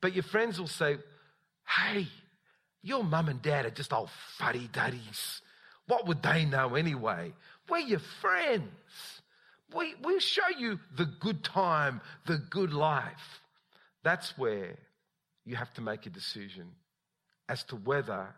But 0.00 0.14
your 0.14 0.24
friends 0.24 0.58
will 0.58 0.68
say, 0.68 0.98
Hey, 1.66 2.08
your 2.82 3.04
mum 3.04 3.28
and 3.28 3.42
dad 3.42 3.66
are 3.66 3.70
just 3.70 3.92
old 3.92 4.10
fuddy 4.38 4.68
duddies. 4.72 5.42
What 5.86 6.06
would 6.06 6.22
they 6.22 6.44
know 6.44 6.74
anyway? 6.74 7.32
We're 7.68 7.78
your 7.78 8.00
friends. 8.20 8.70
We, 9.74 9.94
we'll 10.02 10.20
show 10.20 10.48
you 10.58 10.78
the 10.96 11.06
good 11.20 11.44
time, 11.44 12.00
the 12.26 12.38
good 12.50 12.72
life. 12.72 13.40
That's 14.02 14.36
where 14.38 14.76
you 15.44 15.56
have 15.56 15.72
to 15.74 15.80
make 15.80 16.06
a 16.06 16.10
decision 16.10 16.68
as 17.48 17.64
to 17.64 17.76
whether 17.76 18.28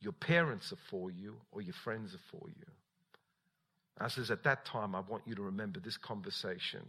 your 0.00 0.12
parents 0.12 0.72
are 0.72 0.78
for 0.90 1.10
you 1.10 1.36
or 1.50 1.62
your 1.62 1.74
friends 1.74 2.14
are 2.14 2.38
for 2.38 2.48
you. 2.48 2.66
I 3.98 4.08
says, 4.08 4.30
at 4.30 4.44
that 4.44 4.64
time, 4.64 4.94
I 4.94 5.00
want 5.00 5.22
you 5.26 5.34
to 5.34 5.42
remember 5.42 5.80
this 5.80 5.96
conversation 5.96 6.80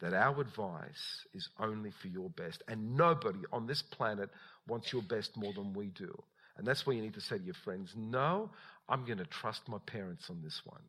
that 0.00 0.12
our 0.12 0.40
advice 0.40 1.26
is 1.34 1.48
only 1.58 1.90
for 1.90 2.08
your 2.08 2.30
best. 2.30 2.62
And 2.68 2.96
nobody 2.96 3.40
on 3.52 3.66
this 3.66 3.82
planet 3.82 4.30
wants 4.68 4.92
your 4.92 5.02
best 5.02 5.36
more 5.36 5.52
than 5.52 5.72
we 5.72 5.86
do. 5.86 6.22
And 6.58 6.66
that's 6.66 6.86
where 6.86 6.96
you 6.96 7.02
need 7.02 7.14
to 7.14 7.20
say 7.20 7.38
to 7.38 7.44
your 7.44 7.54
friends, 7.54 7.92
no, 7.96 8.50
I'm 8.88 9.04
going 9.04 9.18
to 9.18 9.26
trust 9.26 9.68
my 9.68 9.78
parents 9.86 10.28
on 10.30 10.42
this 10.42 10.62
one. 10.64 10.82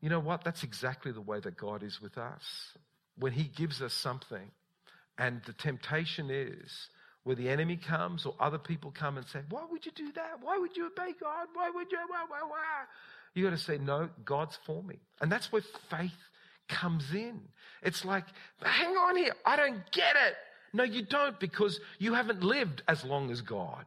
You 0.00 0.10
know 0.10 0.20
what? 0.20 0.44
That's 0.44 0.62
exactly 0.62 1.12
the 1.12 1.20
way 1.20 1.40
that 1.40 1.56
God 1.56 1.82
is 1.82 2.00
with 2.00 2.18
us. 2.18 2.42
When 3.18 3.32
He 3.32 3.44
gives 3.44 3.80
us 3.80 3.94
something, 3.94 4.50
and 5.18 5.40
the 5.46 5.54
temptation 5.54 6.30
is 6.30 6.88
where 7.24 7.34
the 7.34 7.48
enemy 7.48 7.76
comes 7.76 8.26
or 8.26 8.34
other 8.38 8.58
people 8.58 8.92
come 8.92 9.16
and 9.16 9.26
say, 9.26 9.40
Why 9.48 9.64
would 9.70 9.86
you 9.86 9.92
do 9.92 10.12
that? 10.12 10.38
Why 10.42 10.58
would 10.58 10.76
you 10.76 10.86
obey 10.86 11.14
God? 11.20 11.48
Why 11.54 11.70
would 11.70 11.90
you? 11.90 11.98
Why, 12.08 12.24
why, 12.28 12.40
why? 12.42 12.84
You 13.34 13.44
got 13.44 13.50
to 13.50 13.58
say, 13.58 13.78
No, 13.78 14.10
God's 14.24 14.58
for 14.66 14.82
me. 14.82 15.00
And 15.20 15.32
that's 15.32 15.50
where 15.50 15.62
faith 15.90 16.12
comes 16.68 17.12
in. 17.12 17.40
It's 17.82 18.04
like, 18.04 18.24
hang 18.62 18.96
on 18.96 19.16
here, 19.16 19.34
I 19.44 19.56
don't 19.56 19.90
get 19.92 20.16
it. 20.28 20.34
No, 20.72 20.82
you 20.82 21.02
don't 21.02 21.38
because 21.40 21.80
you 21.98 22.14
haven't 22.14 22.42
lived 22.42 22.82
as 22.88 23.04
long 23.04 23.30
as 23.30 23.40
God. 23.40 23.84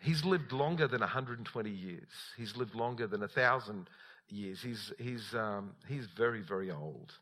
He's 0.00 0.24
lived 0.24 0.52
longer 0.52 0.88
than 0.88 1.00
120 1.00 1.70
years. 1.70 2.08
He's 2.36 2.56
lived 2.56 2.74
longer 2.74 3.06
than 3.06 3.22
a 3.22 3.28
thousand 3.28 3.88
years. 4.28 4.60
He's, 4.62 4.92
he's, 4.98 5.34
um, 5.34 5.72
he's 5.86 6.06
very, 6.16 6.40
very 6.40 6.70
old. 6.70 7.12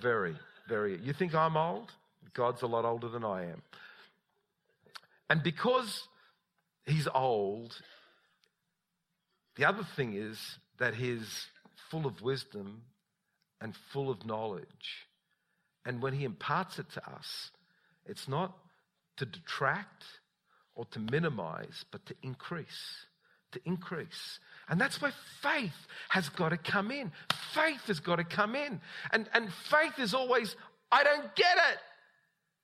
very, 0.00 0.36
very. 0.68 0.98
You 1.02 1.12
think 1.12 1.34
I'm 1.34 1.56
old? 1.56 1.90
God's 2.34 2.62
a 2.62 2.66
lot 2.66 2.84
older 2.84 3.08
than 3.08 3.24
I 3.24 3.46
am. 3.46 3.62
And 5.30 5.42
because 5.42 6.08
he's 6.86 7.08
old, 7.12 7.76
the 9.56 9.64
other 9.64 9.86
thing 9.96 10.14
is 10.14 10.38
that 10.78 10.94
he's 10.94 11.46
full 11.90 12.06
of 12.06 12.22
wisdom 12.22 12.82
and 13.60 13.74
full 13.92 14.10
of 14.10 14.24
knowledge. 14.24 15.06
And 15.84 16.02
when 16.02 16.12
he 16.12 16.24
imparts 16.24 16.78
it 16.78 16.90
to 16.94 17.10
us, 17.10 17.50
it's 18.06 18.28
not 18.28 18.56
to 19.16 19.26
detract 19.26 20.04
or 20.74 20.84
to 20.86 20.98
minimize, 20.98 21.84
but 21.90 22.04
to 22.06 22.14
increase. 22.22 22.66
To 23.52 23.60
increase. 23.64 24.38
And 24.68 24.80
that's 24.80 25.00
where 25.00 25.12
faith 25.42 25.86
has 26.10 26.28
got 26.28 26.50
to 26.50 26.56
come 26.58 26.90
in. 26.90 27.10
Faith 27.54 27.86
has 27.86 28.00
got 28.00 28.16
to 28.16 28.24
come 28.24 28.54
in. 28.54 28.80
And, 29.10 29.28
and 29.32 29.52
faith 29.70 29.98
is 29.98 30.14
always, 30.14 30.54
I 30.92 31.02
don't 31.02 31.34
get 31.34 31.56
it. 31.56 31.78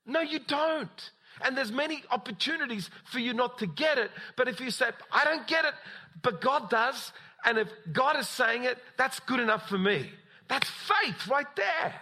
No, 0.07 0.21
you 0.21 0.39
don't. 0.39 1.11
And 1.41 1.57
there's 1.57 1.73
many 1.73 2.05
opportunities 2.11 2.91
for 3.11 3.19
you 3.19 3.33
not 3.35 3.59
to 3.59 3.67
get 3.67 3.99
it. 3.99 4.11
But 4.37 4.49
if 4.49 4.61
you 4.61 4.71
say, 4.71 4.91
I 5.11 5.25
don't 5.25 5.47
get 5.47 5.65
it, 5.65 5.75
but 6.23 6.41
God 6.41 6.71
does, 6.71 7.13
and 7.45 7.59
if 7.59 7.69
God 7.93 8.19
is 8.19 8.29
saying 8.29 8.65
it, 8.65 8.79
that's 8.97 9.21
good 9.21 9.41
enough 9.41 9.69
for 9.69 9.79
me. 9.79 10.11
That's 10.49 10.69
faith 10.69 11.29
right 11.29 11.47
there. 11.57 11.95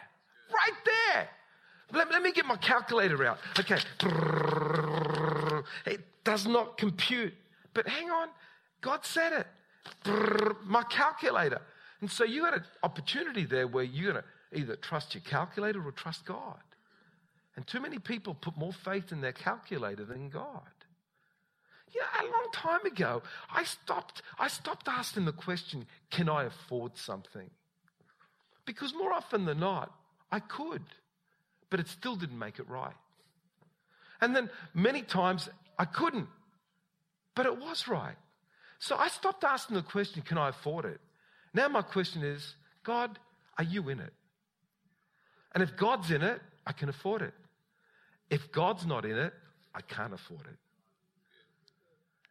Right 0.52 0.78
there. 0.84 1.28
Let, 1.92 2.10
let 2.10 2.22
me 2.22 2.32
get 2.32 2.46
my 2.46 2.56
calculator 2.56 3.24
out. 3.24 3.38
Okay. 3.58 3.78
It 5.86 6.00
does 6.24 6.46
not 6.46 6.78
compute. 6.78 7.34
But 7.74 7.88
hang 7.88 8.10
on, 8.10 8.28
God 8.80 9.04
said 9.04 9.32
it 9.32 9.46
my 10.64 10.82
calculator. 10.84 11.60
And 12.00 12.10
so 12.10 12.24
you 12.24 12.42
got 12.42 12.54
an 12.54 12.64
opportunity 12.82 13.44
there 13.44 13.66
where 13.66 13.84
you're 13.84 14.12
going 14.12 14.24
to 14.24 14.58
either 14.58 14.76
trust 14.76 15.14
your 15.14 15.22
calculator 15.22 15.86
or 15.86 15.92
trust 15.92 16.24
God. 16.24 16.58
And 17.56 17.66
too 17.66 17.80
many 17.80 17.98
people 17.98 18.34
put 18.34 18.56
more 18.56 18.72
faith 18.72 19.12
in 19.12 19.20
their 19.20 19.32
calculator 19.32 20.04
than 20.04 20.30
God. 20.30 20.62
Yeah, 21.94 22.22
a 22.22 22.24
long 22.24 22.48
time 22.52 22.86
ago, 22.86 23.22
I 23.52 23.64
stopped, 23.64 24.22
I 24.38 24.48
stopped 24.48 24.88
asking 24.88 25.26
the 25.26 25.32
question, 25.32 25.86
can 26.10 26.28
I 26.28 26.44
afford 26.44 26.96
something? 26.96 27.50
Because 28.64 28.94
more 28.94 29.12
often 29.12 29.44
than 29.44 29.60
not, 29.60 29.92
I 30.30 30.40
could, 30.40 30.82
but 31.68 31.80
it 31.80 31.88
still 31.88 32.16
didn't 32.16 32.38
make 32.38 32.58
it 32.58 32.68
right. 32.68 32.94
And 34.20 34.34
then 34.34 34.48
many 34.72 35.02
times 35.02 35.48
I 35.78 35.84
couldn't, 35.84 36.28
but 37.34 37.46
it 37.46 37.58
was 37.58 37.88
right. 37.88 38.16
So 38.78 38.96
I 38.96 39.08
stopped 39.08 39.44
asking 39.44 39.76
the 39.76 39.82
question, 39.82 40.22
can 40.22 40.38
I 40.38 40.48
afford 40.48 40.84
it? 40.86 41.00
Now 41.52 41.68
my 41.68 41.82
question 41.82 42.22
is, 42.22 42.54
God, 42.84 43.18
are 43.58 43.64
you 43.64 43.88
in 43.88 44.00
it? 44.00 44.12
And 45.54 45.62
if 45.62 45.76
God's 45.76 46.10
in 46.10 46.22
it, 46.22 46.40
I 46.66 46.72
can 46.72 46.88
afford 46.88 47.22
it. 47.22 47.34
If 48.30 48.50
God's 48.50 48.86
not 48.86 49.04
in 49.04 49.18
it, 49.18 49.34
I 49.74 49.82
can't 49.82 50.14
afford 50.14 50.46
it. 50.46 50.56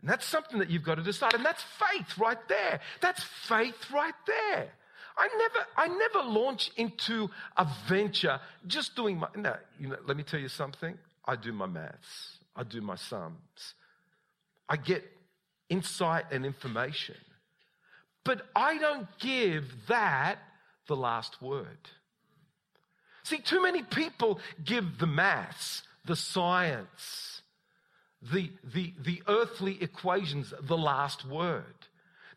And 0.01 0.09
that's 0.09 0.25
something 0.25 0.59
that 0.59 0.69
you've 0.69 0.83
got 0.83 0.95
to 0.95 1.03
decide. 1.03 1.33
And 1.33 1.45
that's 1.45 1.63
faith 1.63 2.17
right 2.17 2.39
there. 2.47 2.79
That's 3.01 3.23
faith 3.23 3.91
right 3.93 4.13
there. 4.25 4.71
I 5.17 5.27
never, 5.37 5.67
I 5.77 5.87
never 5.87 6.27
launch 6.27 6.71
into 6.77 7.29
a 7.57 7.67
venture 7.87 8.39
just 8.65 8.95
doing 8.95 9.17
my, 9.17 9.27
no, 9.35 9.55
you 9.79 9.89
know, 9.89 9.97
let 10.07 10.17
me 10.17 10.23
tell 10.23 10.39
you 10.39 10.47
something. 10.47 10.97
I 11.25 11.35
do 11.35 11.53
my 11.53 11.67
maths. 11.67 12.39
I 12.55 12.63
do 12.63 12.81
my 12.81 12.95
sums. 12.95 13.75
I 14.67 14.77
get 14.77 15.03
insight 15.69 16.25
and 16.31 16.45
information. 16.45 17.15
But 18.23 18.41
I 18.55 18.77
don't 18.77 19.07
give 19.19 19.65
that 19.87 20.39
the 20.87 20.95
last 20.95 21.41
word. 21.41 21.89
See, 23.23 23.37
too 23.37 23.61
many 23.61 23.83
people 23.83 24.39
give 24.63 24.97
the 24.97 25.07
maths, 25.07 25.83
the 26.05 26.15
science, 26.15 27.40
the, 28.21 28.51
the, 28.73 28.93
the 28.99 29.23
earthly 29.27 29.81
equations 29.81 30.53
the 30.61 30.77
last 30.77 31.25
word. 31.27 31.63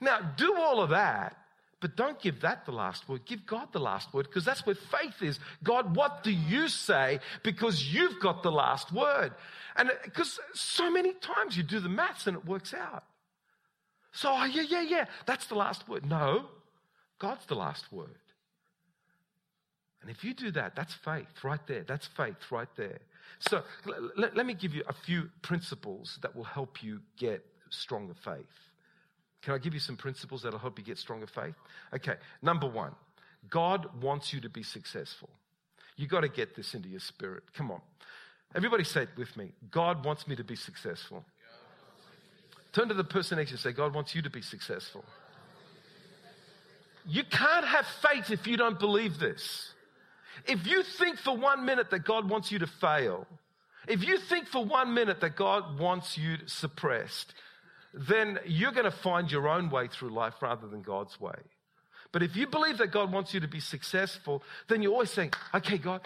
Now, 0.01 0.21
do 0.37 0.57
all 0.57 0.81
of 0.81 0.91
that, 0.91 1.37
but 1.81 1.97
don't 1.97 2.21
give 2.21 2.41
that 2.41 2.65
the 2.65 2.73
last 2.73 3.09
word. 3.09 3.27
Give 3.27 3.45
God 3.45 3.69
the 3.73 3.79
last 3.79 4.13
word 4.15 4.27
because 4.27 4.45
that's 4.45 4.65
where 4.65 4.75
faith 4.75 5.21
is. 5.21 5.39
God, 5.63 5.95
what 5.95 6.23
do 6.23 6.31
you 6.31 6.69
say? 6.69 7.21
Because 7.43 7.93
you've 7.93 8.21
got 8.21 8.43
the 8.43 8.53
last 8.53 8.93
word. 8.93 9.33
And 9.77 9.91
because 10.03 10.41
so 10.55 10.91
many 10.91 11.13
times 11.13 11.57
you 11.57 11.63
do 11.63 11.81
the 11.81 11.89
maths 11.89 12.27
and 12.27 12.37
it 12.37 12.47
works 12.47 12.73
out. 12.73 13.05
So, 14.13 14.31
oh, 14.33 14.45
yeah, 14.45 14.63
yeah, 14.63 14.83
yeah, 14.83 15.05
that's 15.27 15.47
the 15.47 15.57
last 15.57 15.89
word. 15.89 16.07
No, 16.07 16.47
God's 17.19 17.45
the 17.47 17.57
last 17.57 17.93
word. 17.93 18.09
And 20.01 20.11
if 20.11 20.23
you 20.23 20.35
do 20.35 20.51
that, 20.53 20.77
that's 20.77 20.95
faith 20.95 21.43
right 21.43 21.67
there. 21.67 21.83
That's 21.83 22.07
faith 22.07 22.51
right 22.51 22.69
there. 22.77 23.01
So 23.41 23.63
let, 24.17 24.37
let 24.37 24.47
me 24.47 24.55
give 24.55 24.75
you 24.75 24.83
a 24.89 24.93
few 24.93 25.29
principles 25.43 26.19
that 26.23 26.35
will 26.35 26.45
help 26.45 26.83
you 26.83 27.01
get 27.19 27.45
stronger 27.71 28.15
faith. 28.25 28.45
Can 29.43 29.55
I 29.55 29.59
give 29.59 29.75
you 29.75 29.81
some 29.81 29.97
principles 29.97 30.43
that'll 30.43 30.59
help 30.59 30.79
you 30.79 30.85
get 30.85 30.99
stronger 30.99 31.27
faith? 31.27 31.55
Okay, 31.95 32.15
number 32.41 32.67
one, 32.67 32.93
God 33.51 34.03
wants 34.03 34.33
you 34.33 34.41
to 34.41 34.49
be 34.49 34.63
successful. 34.63 35.29
You 35.97 36.07
got 36.07 36.21
to 36.21 36.29
get 36.29 36.57
this 36.57 36.75
into 36.75 36.89
your 36.89 37.01
spirit. 37.01 37.45
Come 37.55 37.71
on. 37.71 37.81
Everybody 38.55 38.85
say 38.85 39.03
it 39.03 39.11
with 39.17 39.37
me. 39.37 39.53
God 39.71 40.05
wants 40.05 40.27
me 40.27 40.37
to 40.37 40.45
be 40.45 40.57
successful. 40.57 41.25
Turn 42.73 42.89
to 42.89 42.95
the 42.95 43.05
person 43.05 43.39
next 43.39 43.51
to 43.51 43.53
you 43.53 43.57
and 43.57 43.63
say, 43.63 43.73
God 43.73 43.95
wants 43.95 44.15
you 44.15 44.23
to 44.23 44.31
be 44.31 44.43
successful. 44.43 45.05
You 47.07 47.23
can't 47.25 47.67
have 47.67 47.87
faith 48.03 48.31
if 48.31 48.47
you 48.47 48.57
don't 48.57 48.79
believe 48.79 49.19
this. 49.19 49.74
If 50.47 50.67
you 50.67 50.83
think 50.83 51.19
for 51.19 51.37
one 51.37 51.65
minute 51.65 51.91
that 51.91 52.05
God 52.05 52.29
wants 52.29 52.51
you 52.51 52.59
to 52.59 52.67
fail, 52.67 53.27
if 53.87 54.03
you 54.03 54.19
think 54.19 54.49
for 54.49 54.65
one 54.65 54.95
minute 54.95 55.21
that 55.21 55.37
God 55.37 55.79
wants 55.79 56.17
you 56.17 56.37
suppressed, 56.47 57.35
then 57.93 58.39
you're 58.47 58.73
going 58.73 58.85
to 58.85 58.91
find 58.91 59.31
your 59.31 59.49
own 59.49 59.71
way 59.71 59.89
through 59.89 60.11
life 60.11 60.35
rather 60.41 60.67
than 60.67 60.83
God's 60.83 61.21
way. 61.21 61.39
But 62.13 62.23
if 62.23 62.37
you 62.37 62.47
believe 62.47 62.79
that 62.79 62.93
God 62.93 63.13
wants 63.13 63.35
you 63.35 63.41
to 63.41 63.49
be 63.49 63.61
successful, 63.61 64.43
then 64.69 64.83
you're 64.83 64.93
always 64.93 65.11
saying, 65.11 65.33
okay, 65.55 65.79
God, 65.79 66.01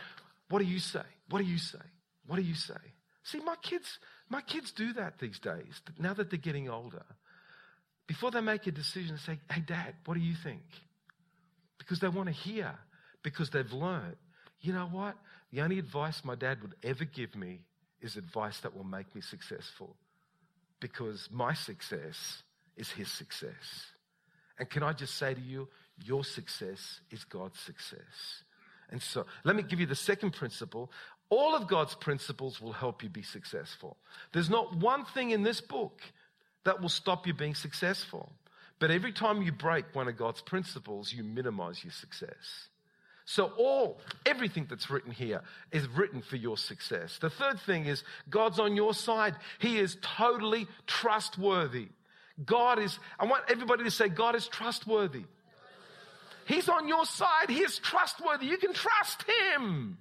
what 0.48 0.60
do 0.60 0.64
you 0.64 0.78
say? 0.78 1.02
What 1.28 1.38
do 1.40 1.44
you 1.44 1.58
say? 1.58 1.78
What 2.26 2.36
do 2.36 2.42
you 2.42 2.54
say? 2.54 2.74
See, 3.24 3.40
my 3.40 3.56
kids, 3.62 3.98
my 4.30 4.40
kids 4.40 4.72
do 4.72 4.94
that 4.94 5.18
these 5.18 5.38
days, 5.38 5.82
now 5.98 6.14
that 6.14 6.30
they're 6.30 6.38
getting 6.38 6.68
older. 6.68 7.04
Before 8.06 8.30
they 8.30 8.40
make 8.40 8.66
a 8.66 8.72
decision, 8.72 9.16
they 9.16 9.34
say, 9.34 9.38
hey, 9.50 9.60
dad, 9.60 9.94
what 10.06 10.14
do 10.14 10.20
you 10.20 10.34
think? 10.34 10.62
Because 11.78 12.00
they 12.00 12.08
want 12.08 12.28
to 12.28 12.34
hear, 12.34 12.74
because 13.28 13.50
they've 13.50 13.72
learned. 13.72 14.16
You 14.60 14.72
know 14.72 14.88
what? 14.90 15.16
The 15.52 15.60
only 15.60 15.78
advice 15.78 16.24
my 16.24 16.34
dad 16.34 16.62
would 16.62 16.74
ever 16.82 17.04
give 17.04 17.36
me 17.36 17.60
is 18.00 18.16
advice 18.16 18.58
that 18.60 18.74
will 18.74 18.84
make 18.84 19.14
me 19.14 19.20
successful 19.20 19.96
because 20.80 21.28
my 21.30 21.52
success 21.52 22.42
is 22.76 22.90
his 22.90 23.10
success. 23.10 23.92
And 24.58 24.70
can 24.70 24.82
I 24.82 24.92
just 24.92 25.16
say 25.16 25.34
to 25.34 25.40
you, 25.40 25.68
your 26.04 26.24
success 26.24 27.00
is 27.10 27.24
God's 27.24 27.58
success. 27.60 28.42
And 28.90 29.02
so 29.02 29.26
let 29.44 29.56
me 29.56 29.62
give 29.62 29.78
you 29.78 29.86
the 29.86 29.94
second 29.94 30.32
principle. 30.32 30.90
All 31.28 31.54
of 31.54 31.68
God's 31.68 31.94
principles 31.94 32.60
will 32.60 32.72
help 32.72 33.02
you 33.02 33.10
be 33.10 33.22
successful. 33.22 33.98
There's 34.32 34.48
not 34.48 34.76
one 34.76 35.04
thing 35.04 35.32
in 35.32 35.42
this 35.42 35.60
book 35.60 36.00
that 36.64 36.80
will 36.80 36.88
stop 36.88 37.26
you 37.26 37.34
being 37.34 37.54
successful. 37.54 38.32
But 38.78 38.90
every 38.90 39.12
time 39.12 39.42
you 39.42 39.52
break 39.52 39.84
one 39.92 40.08
of 40.08 40.16
God's 40.16 40.40
principles, 40.40 41.12
you 41.12 41.24
minimize 41.24 41.84
your 41.84 41.92
success. 41.92 42.68
So 43.30 43.52
all, 43.58 44.00
everything 44.24 44.66
that's 44.70 44.88
written 44.88 45.12
here 45.12 45.42
is 45.70 45.86
written 45.86 46.22
for 46.22 46.36
your 46.36 46.56
success. 46.56 47.18
The 47.20 47.28
third 47.28 47.60
thing 47.60 47.84
is 47.84 48.02
God's 48.30 48.58
on 48.58 48.74
your 48.74 48.94
side. 48.94 49.34
He 49.58 49.78
is 49.78 49.98
totally 50.00 50.66
trustworthy. 50.86 51.88
God 52.42 52.78
is, 52.78 52.98
I 53.20 53.26
want 53.26 53.44
everybody 53.50 53.84
to 53.84 53.90
say, 53.90 54.08
God 54.08 54.34
is 54.34 54.48
trustworthy. 54.48 55.24
He's 56.46 56.70
on 56.70 56.88
your 56.88 57.04
side. 57.04 57.50
He 57.50 57.58
is 57.58 57.78
trustworthy. 57.78 58.46
You 58.46 58.56
can 58.56 58.72
trust 58.72 59.22
him. 59.52 59.98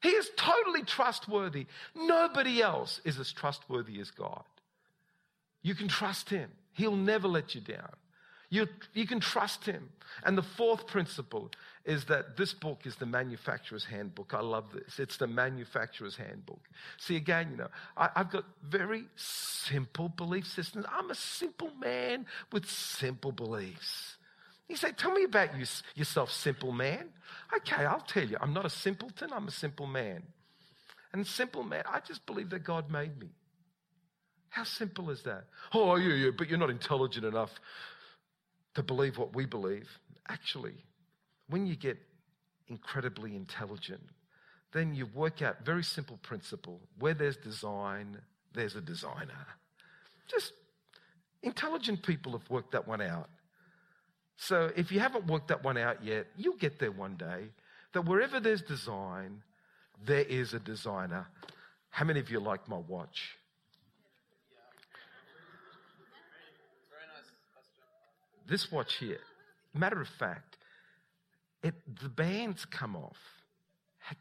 He 0.00 0.10
is 0.10 0.30
totally 0.36 0.84
trustworthy. 0.84 1.66
Nobody 1.96 2.62
else 2.62 3.00
is 3.04 3.18
as 3.18 3.32
trustworthy 3.32 3.98
as 3.98 4.12
God. 4.12 4.44
You 5.60 5.74
can 5.74 5.88
trust 5.88 6.30
him. 6.30 6.52
He'll 6.70 6.94
never 6.94 7.26
let 7.26 7.56
you 7.56 7.60
down. 7.60 7.90
You, 8.52 8.68
you 8.92 9.06
can 9.06 9.18
trust 9.18 9.64
him. 9.64 9.88
And 10.24 10.36
the 10.36 10.42
fourth 10.42 10.86
principle 10.86 11.50
is 11.84 12.04
that 12.04 12.36
this 12.36 12.52
book 12.52 12.82
is 12.84 12.96
the 12.96 13.06
manufacturer's 13.06 13.84
handbook. 13.84 14.32
I 14.34 14.40
love 14.40 14.72
this. 14.72 14.98
It's 14.98 15.16
the 15.16 15.26
manufacturer's 15.26 16.16
handbook. 16.16 16.60
See, 16.98 17.16
again, 17.16 17.48
you 17.50 17.56
know, 17.56 17.68
I, 17.96 18.10
have 18.14 18.30
got 18.30 18.44
very 18.62 19.04
simple 19.16 20.08
belief 20.08 20.46
systems. 20.46 20.86
I'm 20.90 21.10
a 21.10 21.14
simple 21.14 21.70
man 21.80 22.26
with 22.52 22.68
simple 22.68 23.32
beliefs. 23.32 24.16
You 24.68 24.76
say, 24.76 24.92
Tell 24.92 25.12
me 25.12 25.24
about 25.24 25.58
you, 25.58 25.66
yourself, 25.94 26.30
simple 26.30 26.72
man. 26.72 27.08
Okay, 27.56 27.84
I'll 27.84 28.00
tell 28.00 28.24
you. 28.24 28.36
I'm 28.40 28.54
not 28.54 28.64
a 28.64 28.70
simpleton, 28.70 29.30
I'm 29.32 29.48
a 29.48 29.52
simple 29.52 29.86
man. 29.86 30.22
And 31.12 31.26
simple 31.26 31.64
man, 31.64 31.82
I 31.86 32.00
just 32.00 32.24
believe 32.26 32.50
that 32.50 32.64
God 32.64 32.90
made 32.90 33.18
me. 33.18 33.28
How 34.48 34.64
simple 34.64 35.10
is 35.10 35.22
that? 35.22 35.44
Oh, 35.74 35.96
yeah, 35.96 36.14
yeah, 36.14 36.30
but 36.36 36.48
you're 36.48 36.58
not 36.58 36.70
intelligent 36.70 37.24
enough 37.24 37.50
to 38.74 38.82
believe 38.82 39.18
what 39.18 39.34
we 39.34 39.46
believe. 39.46 39.88
Actually, 40.28 40.74
when 41.52 41.66
you 41.66 41.76
get 41.76 41.98
incredibly 42.68 43.36
intelligent, 43.36 44.00
then 44.72 44.94
you 44.94 45.04
work 45.14 45.42
out 45.42 45.66
very 45.66 45.84
simple 45.84 46.18
principle. 46.22 46.80
Where 46.98 47.12
there's 47.12 47.36
design, 47.36 48.16
there's 48.54 48.74
a 48.74 48.80
designer. 48.80 49.46
Just 50.28 50.54
intelligent 51.42 52.02
people 52.02 52.32
have 52.32 52.48
worked 52.48 52.72
that 52.72 52.88
one 52.88 53.02
out. 53.02 53.28
So 54.38 54.72
if 54.74 54.90
you 54.90 54.98
haven't 54.98 55.26
worked 55.26 55.48
that 55.48 55.62
one 55.62 55.76
out 55.76 56.02
yet, 56.02 56.26
you'll 56.36 56.56
get 56.56 56.78
there 56.78 56.90
one 56.90 57.16
day. 57.16 57.48
That 57.92 58.06
wherever 58.06 58.40
there's 58.40 58.62
design, 58.62 59.42
there 60.06 60.24
is 60.24 60.54
a 60.54 60.58
designer. 60.58 61.26
How 61.90 62.06
many 62.06 62.20
of 62.20 62.30
you 62.30 62.40
like 62.40 62.66
my 62.66 62.78
watch? 62.78 63.36
This 68.48 68.72
watch 68.72 68.94
here, 68.94 69.20
matter 69.74 70.00
of 70.00 70.08
fact, 70.08 70.56
it, 71.62 71.74
the 72.02 72.08
bands 72.08 72.64
come 72.64 72.96
off. 72.96 73.18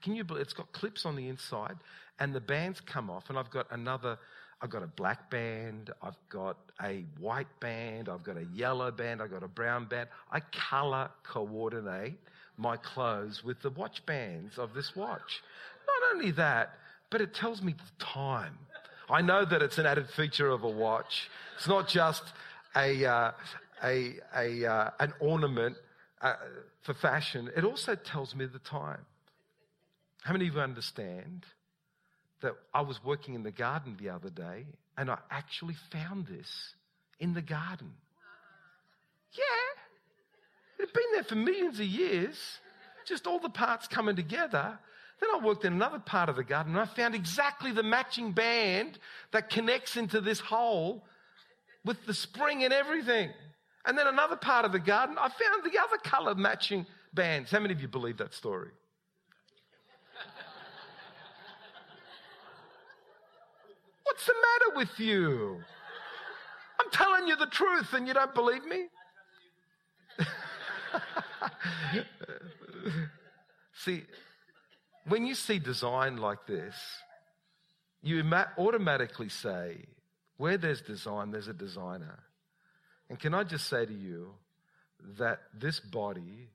Can 0.02 0.16
you 0.16 0.24
believe 0.24 0.44
it's 0.44 0.54
got 0.54 0.72
clips 0.74 1.06
on 1.06 1.16
the 1.16 1.28
inside 1.28 1.76
and 2.20 2.36
the 2.36 2.42
bands 2.42 2.80
come 2.82 3.10
off 3.10 3.30
and 3.30 3.38
I've 3.38 3.50
got 3.50 3.68
another 3.72 4.20
I've 4.64 4.70
got 4.70 4.84
a 4.84 4.88
black 4.88 5.32
band, 5.32 5.90
I've 6.04 6.18
got 6.30 6.58
a 6.84 7.04
white 7.20 7.48
band, 7.60 8.08
I've 8.08 8.24
got 8.24 8.38
a 8.38 8.46
yellow 8.54 8.92
band, 8.92 9.20
I've 9.20 9.32
got 9.32 9.42
a 9.42 9.48
brown 9.48 9.86
band. 9.86 10.10
I 10.32 10.42
color 10.70 11.10
coordinate 11.24 12.20
my 12.58 12.78
clothes 12.78 13.44
with 13.44 13.60
the 13.64 13.72
watch 13.72 14.06
bands 14.06 14.60
of 14.60 14.76
this 14.76 14.96
watch. 14.96 15.42
Not 15.88 16.16
only 16.16 16.30
that, 16.34 16.76
but 17.10 17.22
it 17.22 17.34
tells 17.34 17.64
me 17.64 17.74
the 17.74 18.06
time. 18.06 18.56
I 19.10 19.22
know 19.22 19.44
that 19.46 19.64
it's 19.64 19.80
an 19.80 19.88
added 19.88 20.10
feature 20.12 20.50
of 20.50 20.64
a 20.64 20.70
watch. 20.70 21.30
It's 21.58 21.68
not 21.68 21.88
just 21.88 22.24
a, 22.76 23.04
uh, 23.04 23.32
a, 23.84 24.14
a, 24.36 24.66
uh, 24.66 24.90
an 25.00 25.14
ornament 25.20 25.76
uh, 26.22 26.36
for 26.82 26.94
fashion, 26.94 27.50
it 27.56 27.64
also 27.64 27.96
tells 27.96 28.36
me 28.36 28.46
the 28.46 28.60
time. 28.60 29.06
How 30.24 30.34
many 30.34 30.48
of 30.48 30.54
you 30.54 30.62
understand 30.62 31.46
that 32.42 32.54
I 32.74 32.82
was 32.82 33.04
working 33.04 33.34
in 33.34 33.44
the 33.44 33.52
garden 33.52 33.98
the 34.00 34.10
other 34.10 34.30
day 34.30 34.66
and 34.98 35.10
I 35.10 35.18
actually 35.30 35.76
found 35.92 36.28
this 36.28 36.76
in 37.20 37.34
the 37.34 37.42
garden? 37.42 37.92
Yeah. 39.34 40.80
It 40.80 40.88
had 40.88 40.94
been 40.94 41.12
there 41.14 41.24
for 41.24 41.36
millions 41.36 41.80
of 41.80 41.86
years, 41.86 42.38
just 43.08 43.26
all 43.26 43.40
the 43.40 43.50
parts 43.50 43.88
coming 43.88 44.16
together. 44.16 44.78
Then 45.20 45.30
I 45.36 45.44
worked 45.44 45.66
in 45.66 45.74
another 45.74 46.00
part 46.00 46.30
of 46.30 46.36
the 46.36 46.44
garden 46.44 46.74
and 46.74 46.82
I 46.82 46.86
found 46.86 47.16
exactly 47.16 47.72
the 47.72 47.84
matching 47.84 48.32
band 48.32 49.00
that 49.32 49.50
connects 49.50 49.98
into 49.98 50.22
this 50.22 50.40
hole 50.40 51.04
with 51.84 52.06
the 52.06 52.14
spring 52.14 52.64
and 52.64 52.74
everything. 52.74 53.32
And 53.86 53.98
then 53.98 54.08
another 54.08 54.36
part 54.36 54.66
of 54.66 54.72
the 54.72 54.80
garden, 54.80 55.18
I 55.20 55.30
found 55.30 55.64
the 55.64 55.80
other 55.80 55.98
color 56.04 56.34
matching 56.36 56.86
bands. 57.14 57.52
How 57.52 57.60
many 57.60 57.74
of 57.74 57.82
you 57.82 57.88
believe 57.88 58.18
that 58.18 58.34
story? 58.34 58.70
What's 64.04 64.26
the 64.26 64.34
matter 64.34 64.78
with 64.78 65.00
you? 65.00 65.62
I'm 66.80 66.90
telling 66.92 67.28
you 67.28 67.36
the 67.36 67.48
truth 67.48 67.94
and 67.94 68.08
you 68.08 68.14
don't 68.14 68.36
believe 68.36 68.66
me? 68.66 68.88
see, 73.74 74.04
when 75.08 75.26
you 75.26 75.36
see 75.36 75.58
design 75.58 76.18
like 76.18 76.46
this, 76.46 76.76
you 78.04 78.24
automatically 78.58 79.30
say, 79.30 79.86
where 80.38 80.58
there's 80.58 80.82
design, 80.82 81.32
there's 81.32 81.48
a 81.48 81.54
designer. 81.54 82.20
And 83.12 83.20
can 83.20 83.34
I 83.34 83.44
just 83.44 83.68
say 83.68 83.86
to 83.86 83.94
you 83.94 84.30
that 85.20 85.42
this 85.54 85.82
body 85.82 86.48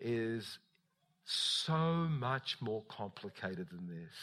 is 0.00 0.58
so 1.26 1.76
much 2.08 2.56
more 2.62 2.82
complicated 2.88 3.68
than 3.68 3.86
this. 3.88 4.14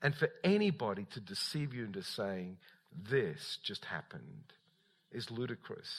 And 0.00 0.14
for 0.14 0.30
anybody 0.44 1.08
to 1.10 1.20
deceive 1.20 1.74
you 1.74 1.86
into 1.86 2.04
saying, 2.04 2.58
this 3.10 3.58
just 3.64 3.84
happened, 3.84 4.44
is 5.10 5.28
ludicrous. 5.28 5.90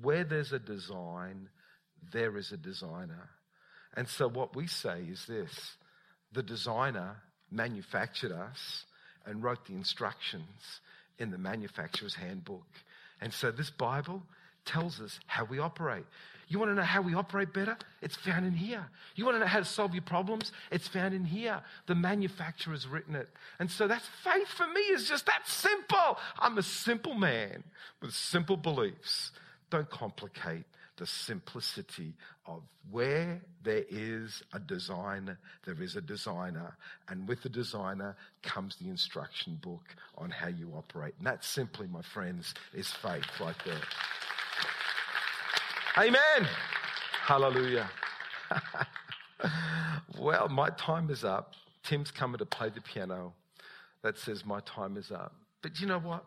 Where 0.00 0.22
there's 0.22 0.52
a 0.52 0.60
design, 0.60 1.48
there 2.12 2.36
is 2.36 2.52
a 2.52 2.56
designer. 2.56 3.30
And 3.96 4.08
so 4.08 4.28
what 4.28 4.54
we 4.54 4.68
say 4.68 5.02
is 5.10 5.26
this 5.26 5.72
the 6.30 6.44
designer 6.44 7.16
manufactured 7.50 8.30
us 8.30 8.84
and 9.26 9.42
wrote 9.42 9.66
the 9.66 9.74
instructions 9.74 10.80
in 11.18 11.32
the 11.32 11.38
manufacturer's 11.38 12.14
handbook. 12.14 12.68
And 13.20 13.32
so 13.32 13.50
this 13.50 13.70
Bible 13.70 14.22
tells 14.64 15.00
us 15.00 15.20
how 15.26 15.44
we 15.44 15.58
operate. 15.58 16.04
You 16.48 16.58
want 16.58 16.72
to 16.72 16.74
know 16.74 16.82
how 16.82 17.00
we 17.00 17.14
operate 17.14 17.52
better? 17.52 17.76
It's 18.02 18.16
found 18.16 18.44
in 18.44 18.52
here. 18.52 18.84
You 19.14 19.24
want 19.24 19.36
to 19.36 19.40
know 19.40 19.46
how 19.46 19.60
to 19.60 19.64
solve 19.64 19.94
your 19.94 20.02
problems? 20.02 20.50
It's 20.72 20.88
found 20.88 21.14
in 21.14 21.24
here. 21.24 21.62
The 21.86 21.94
manufacturer 21.94 22.72
has 22.72 22.88
written 22.88 23.14
it. 23.14 23.28
And 23.60 23.70
so 23.70 23.86
that's 23.86 24.06
faith 24.24 24.48
for 24.48 24.66
me 24.66 24.80
is 24.80 25.08
just 25.08 25.26
that 25.26 25.46
simple. 25.46 26.18
I'm 26.40 26.58
a 26.58 26.62
simple 26.62 27.14
man 27.14 27.62
with 28.02 28.12
simple 28.14 28.56
beliefs. 28.56 29.30
Don't 29.70 29.88
complicate 29.88 30.64
the 30.96 31.06
simplicity 31.06 32.14
of 32.50 32.62
where 32.90 33.40
there 33.62 33.84
is 33.88 34.42
a 34.52 34.58
design, 34.58 35.36
there 35.64 35.80
is 35.80 35.96
a 35.96 36.00
designer. 36.00 36.76
And 37.08 37.28
with 37.28 37.42
the 37.42 37.48
designer 37.48 38.16
comes 38.42 38.76
the 38.76 38.88
instruction 38.88 39.58
book 39.62 39.94
on 40.18 40.30
how 40.30 40.48
you 40.48 40.72
operate. 40.76 41.14
And 41.18 41.26
that 41.26 41.44
simply, 41.44 41.86
my 41.86 42.02
friends, 42.02 42.54
is 42.74 42.88
faith 42.88 43.24
right 43.40 43.56
there. 43.64 43.80
Amen. 45.98 46.48
Hallelujah. 47.22 47.88
well, 50.18 50.48
my 50.48 50.70
time 50.70 51.10
is 51.10 51.24
up. 51.24 51.54
Tim's 51.84 52.10
coming 52.10 52.38
to 52.38 52.46
play 52.46 52.70
the 52.70 52.80
piano. 52.80 53.32
That 54.02 54.18
says 54.18 54.44
my 54.44 54.60
time 54.60 54.96
is 54.96 55.10
up. 55.10 55.34
But 55.62 55.80
you 55.80 55.86
know 55.86 55.98
what? 55.98 56.24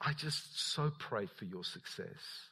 I 0.00 0.12
just 0.12 0.72
so 0.72 0.92
pray 0.98 1.26
for 1.26 1.44
your 1.44 1.64
success. 1.64 2.48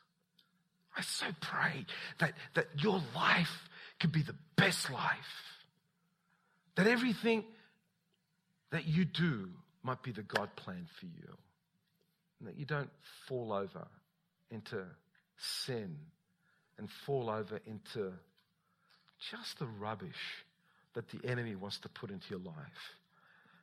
I 0.96 1.02
so 1.02 1.26
pray 1.40 1.86
that, 2.18 2.34
that 2.54 2.66
your 2.76 3.02
life 3.14 3.68
could 4.00 4.12
be 4.12 4.22
the 4.22 4.34
best 4.56 4.90
life. 4.90 5.14
That 6.76 6.86
everything 6.86 7.44
that 8.70 8.86
you 8.86 9.04
do 9.04 9.48
might 9.82 10.02
be 10.02 10.12
the 10.12 10.22
God 10.22 10.54
plan 10.56 10.86
for 10.98 11.06
you. 11.06 11.36
And 12.38 12.48
that 12.48 12.58
you 12.58 12.64
don't 12.64 12.90
fall 13.26 13.52
over 13.52 13.86
into 14.50 14.84
sin 15.36 15.96
and 16.78 16.88
fall 17.06 17.28
over 17.30 17.60
into 17.66 18.12
just 19.30 19.58
the 19.58 19.66
rubbish 19.66 20.44
that 20.94 21.08
the 21.10 21.28
enemy 21.28 21.54
wants 21.56 21.78
to 21.78 21.88
put 21.88 22.10
into 22.10 22.30
your 22.30 22.40
life. 22.40 22.54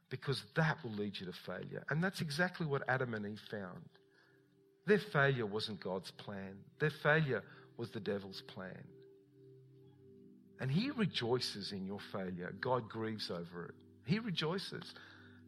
Because 0.09 0.43
that 0.55 0.77
will 0.83 0.91
lead 0.91 1.19
you 1.19 1.25
to 1.25 1.33
failure. 1.33 1.83
And 1.89 2.03
that's 2.03 2.21
exactly 2.21 2.65
what 2.65 2.83
Adam 2.87 3.13
and 3.13 3.25
Eve 3.25 3.41
found. 3.49 3.81
Their 4.85 4.99
failure 4.99 5.45
wasn't 5.45 5.79
God's 5.79 6.11
plan, 6.11 6.57
their 6.79 6.91
failure 6.91 7.43
was 7.77 7.89
the 7.89 7.99
devil's 7.99 8.41
plan. 8.41 8.83
And 10.59 10.71
he 10.71 10.91
rejoices 10.91 11.73
in 11.73 11.85
your 11.85 11.99
failure. 12.11 12.53
God 12.61 12.87
grieves 12.87 13.29
over 13.29 13.65
it. 13.65 13.75
He 14.05 14.19
rejoices. 14.19 14.93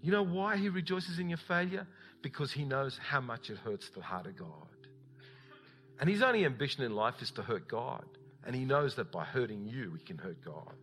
You 0.02 0.12
know 0.12 0.23
why 0.23 0.58
he 0.58 0.67
rejoices 0.67 1.17
in 1.19 1.30
your 1.30 1.39
failure? 1.47 1.88
Because 2.21 2.52
he 2.52 2.65
knows 2.65 3.00
how 3.02 3.21
much 3.21 3.50
it 3.50 3.58
hurts 3.58 3.89
the 3.89 4.02
heart 4.02 4.28
of 4.28 4.38
God. 4.38 4.67
And 6.00 6.10
his 6.10 6.21
only 6.21 6.45
ambition 6.45 6.84
in 6.84 6.93
life 6.93 7.21
is 7.21 7.32
to 7.32 7.41
hurt 7.41 7.67
God. 7.69 8.06
And 8.45 8.56
he 8.56 8.65
knows 8.65 8.95
that 8.95 9.12
by 9.12 9.23
hurting 9.23 9.65
you, 9.65 9.93
he 9.97 10.04
can 10.04 10.17
hurt 10.17 10.43
God. 10.43 10.76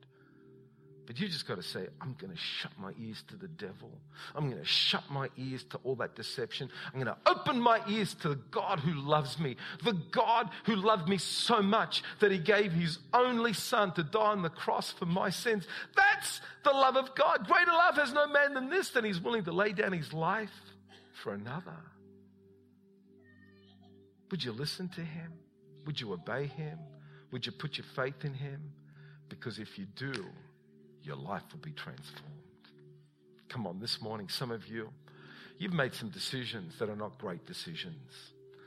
But 1.06 1.20
you 1.20 1.28
just 1.28 1.46
got 1.46 1.56
to 1.56 1.62
say, 1.62 1.86
I'm 2.00 2.16
going 2.18 2.32
to 2.32 2.38
shut 2.38 2.72
my 2.78 2.92
ears 2.98 3.22
to 3.28 3.36
the 3.36 3.48
devil. 3.48 3.90
I'm 4.34 4.48
going 4.48 4.62
to 4.62 4.66
shut 4.66 5.02
my 5.10 5.28
ears 5.36 5.62
to 5.64 5.78
all 5.84 5.96
that 5.96 6.14
deception. 6.14 6.70
I'm 6.86 6.94
going 6.94 7.14
to 7.14 7.16
open 7.26 7.60
my 7.60 7.80
ears 7.88 8.14
to 8.22 8.30
the 8.30 8.40
God 8.50 8.80
who 8.80 8.94
loves 8.94 9.38
me. 9.38 9.56
The 9.82 9.92
God 9.92 10.48
who 10.64 10.76
loved 10.76 11.08
me 11.08 11.18
so 11.18 11.60
much 11.60 12.02
that 12.20 12.30
he 12.30 12.38
gave 12.38 12.72
his 12.72 12.98
only 13.12 13.52
son 13.52 13.92
to 13.92 14.02
die 14.02 14.20
on 14.20 14.40
the 14.40 14.48
cross 14.48 14.92
for 14.92 15.04
my 15.04 15.28
sins. 15.28 15.66
That's 15.94 16.40
the 16.64 16.70
love 16.70 16.96
of 16.96 17.14
God. 17.14 17.46
Greater 17.46 17.72
love 17.72 17.96
has 17.96 18.12
no 18.14 18.26
man 18.26 18.54
than 18.54 18.70
this, 18.70 18.90
that 18.90 19.04
he's 19.04 19.20
willing 19.20 19.44
to 19.44 19.52
lay 19.52 19.72
down 19.72 19.92
his 19.92 20.12
life 20.14 20.50
for 21.22 21.34
another. 21.34 21.76
Would 24.30 24.42
you 24.42 24.52
listen 24.52 24.88
to 24.90 25.02
him? 25.02 25.32
Would 25.84 26.00
you 26.00 26.14
obey 26.14 26.46
him? 26.46 26.78
Would 27.30 27.44
you 27.44 27.52
put 27.52 27.76
your 27.76 27.86
faith 27.94 28.24
in 28.24 28.32
him? 28.32 28.72
Because 29.28 29.58
if 29.58 29.78
you 29.78 29.84
do, 29.84 30.24
your 31.04 31.16
life 31.16 31.42
will 31.52 31.60
be 31.60 31.72
transformed. 31.72 32.32
Come 33.48 33.66
on, 33.66 33.78
this 33.78 34.00
morning, 34.00 34.28
some 34.28 34.50
of 34.50 34.66
you, 34.66 34.88
you've 35.58 35.72
made 35.72 35.94
some 35.94 36.08
decisions 36.08 36.78
that 36.78 36.88
are 36.88 36.96
not 36.96 37.18
great 37.18 37.46
decisions. 37.46 38.10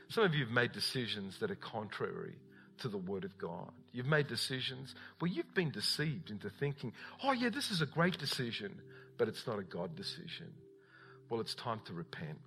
Some 0.08 0.24
of 0.24 0.34
you 0.34 0.44
have 0.44 0.54
made 0.54 0.72
decisions 0.72 1.38
that 1.40 1.50
are 1.50 1.56
contrary 1.56 2.36
to 2.78 2.88
the 2.88 2.96
Word 2.96 3.24
of 3.24 3.36
God. 3.38 3.70
You've 3.92 4.06
made 4.06 4.28
decisions 4.28 4.94
where 5.18 5.30
you've 5.30 5.52
been 5.54 5.70
deceived 5.70 6.30
into 6.30 6.48
thinking, 6.48 6.92
oh, 7.24 7.32
yeah, 7.32 7.50
this 7.50 7.70
is 7.70 7.82
a 7.82 7.86
great 7.86 8.18
decision, 8.18 8.80
but 9.18 9.28
it's 9.28 9.46
not 9.46 9.58
a 9.58 9.64
God 9.64 9.96
decision. 9.96 10.52
Well, 11.28 11.40
it's 11.40 11.54
time 11.54 11.80
to 11.86 11.92
repent. 11.92 12.38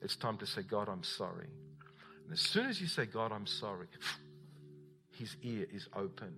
It's 0.00 0.16
time 0.16 0.38
to 0.38 0.46
say, 0.46 0.62
God, 0.62 0.88
I'm 0.88 1.02
sorry. 1.02 1.48
And 2.24 2.32
as 2.32 2.40
soon 2.40 2.66
as 2.66 2.80
you 2.80 2.86
say, 2.86 3.04
God, 3.04 3.32
I'm 3.32 3.46
sorry, 3.46 3.88
his 5.18 5.36
ear 5.42 5.66
is 5.72 5.88
open. 5.94 6.32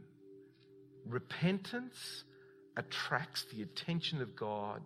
Repentance 1.07 2.25
attracts 2.77 3.45
the 3.53 3.63
attention 3.63 4.21
of 4.23 4.35
God 4.35 4.81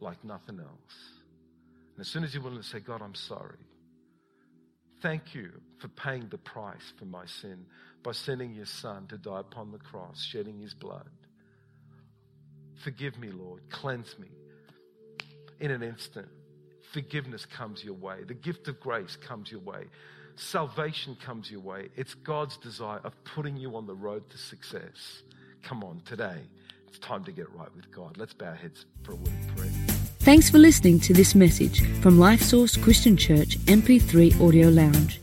like 0.00 0.22
nothing 0.24 0.58
else. 0.58 0.96
And 1.94 2.00
as 2.00 2.08
soon 2.08 2.24
as 2.24 2.34
you're 2.34 2.42
willing 2.42 2.62
to 2.62 2.66
say, 2.66 2.80
God, 2.80 3.02
I'm 3.02 3.14
sorry, 3.14 3.58
thank 5.02 5.34
you 5.34 5.50
for 5.78 5.88
paying 5.88 6.28
the 6.28 6.38
price 6.38 6.92
for 6.98 7.04
my 7.04 7.26
sin 7.26 7.66
by 8.02 8.12
sending 8.12 8.54
your 8.54 8.66
son 8.66 9.06
to 9.08 9.18
die 9.18 9.40
upon 9.40 9.70
the 9.70 9.78
cross, 9.78 10.22
shedding 10.22 10.58
his 10.58 10.74
blood. 10.74 11.08
Forgive 12.82 13.18
me, 13.18 13.28
Lord. 13.28 13.62
Cleanse 13.70 14.18
me. 14.18 14.28
In 15.60 15.70
an 15.70 15.82
instant, 15.82 16.28
forgiveness 16.92 17.44
comes 17.44 17.84
your 17.84 17.94
way. 17.94 18.24
The 18.26 18.34
gift 18.34 18.68
of 18.68 18.80
grace 18.80 19.16
comes 19.16 19.50
your 19.50 19.60
way. 19.60 19.84
Salvation 20.36 21.18
comes 21.22 21.50
your 21.50 21.60
way. 21.60 21.88
It's 21.96 22.14
God's 22.14 22.56
desire 22.56 23.00
of 23.04 23.12
putting 23.24 23.58
you 23.58 23.76
on 23.76 23.86
the 23.86 23.94
road 23.94 24.30
to 24.30 24.38
success. 24.38 25.22
Come 25.62 25.84
on, 25.84 26.00
today 26.06 26.48
it's 26.90 26.98
time 26.98 27.22
to 27.22 27.30
get 27.30 27.48
right 27.54 27.72
with 27.76 27.88
God. 27.92 28.18
Let's 28.18 28.34
bow 28.34 28.46
our 28.46 28.56
heads 28.56 28.84
for 29.04 29.12
a 29.12 29.14
word 29.14 29.28
of 29.28 29.56
prayer. 29.56 29.70
Thanks 30.18 30.50
for 30.50 30.58
listening 30.58 30.98
to 31.00 31.14
this 31.14 31.36
message 31.36 31.82
from 32.00 32.18
Life 32.18 32.42
Source 32.42 32.76
Christian 32.76 33.16
Church 33.16 33.56
MP3 33.66 34.44
Audio 34.44 34.70
Lounge. 34.70 35.20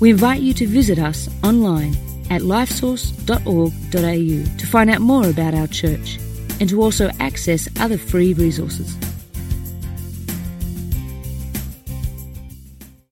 We 0.00 0.08
invite 0.08 0.40
you 0.40 0.54
to 0.54 0.66
visit 0.66 0.98
us 0.98 1.28
online 1.44 1.94
at 2.30 2.40
lifesource.org.au 2.40 4.56
to 4.56 4.66
find 4.66 4.90
out 4.90 5.00
more 5.00 5.28
about 5.28 5.54
our 5.54 5.66
church 5.66 6.18
and 6.58 6.70
to 6.70 6.82
also 6.82 7.10
access 7.20 7.68
other 7.78 7.98
free 7.98 8.32
resources. 8.32 8.96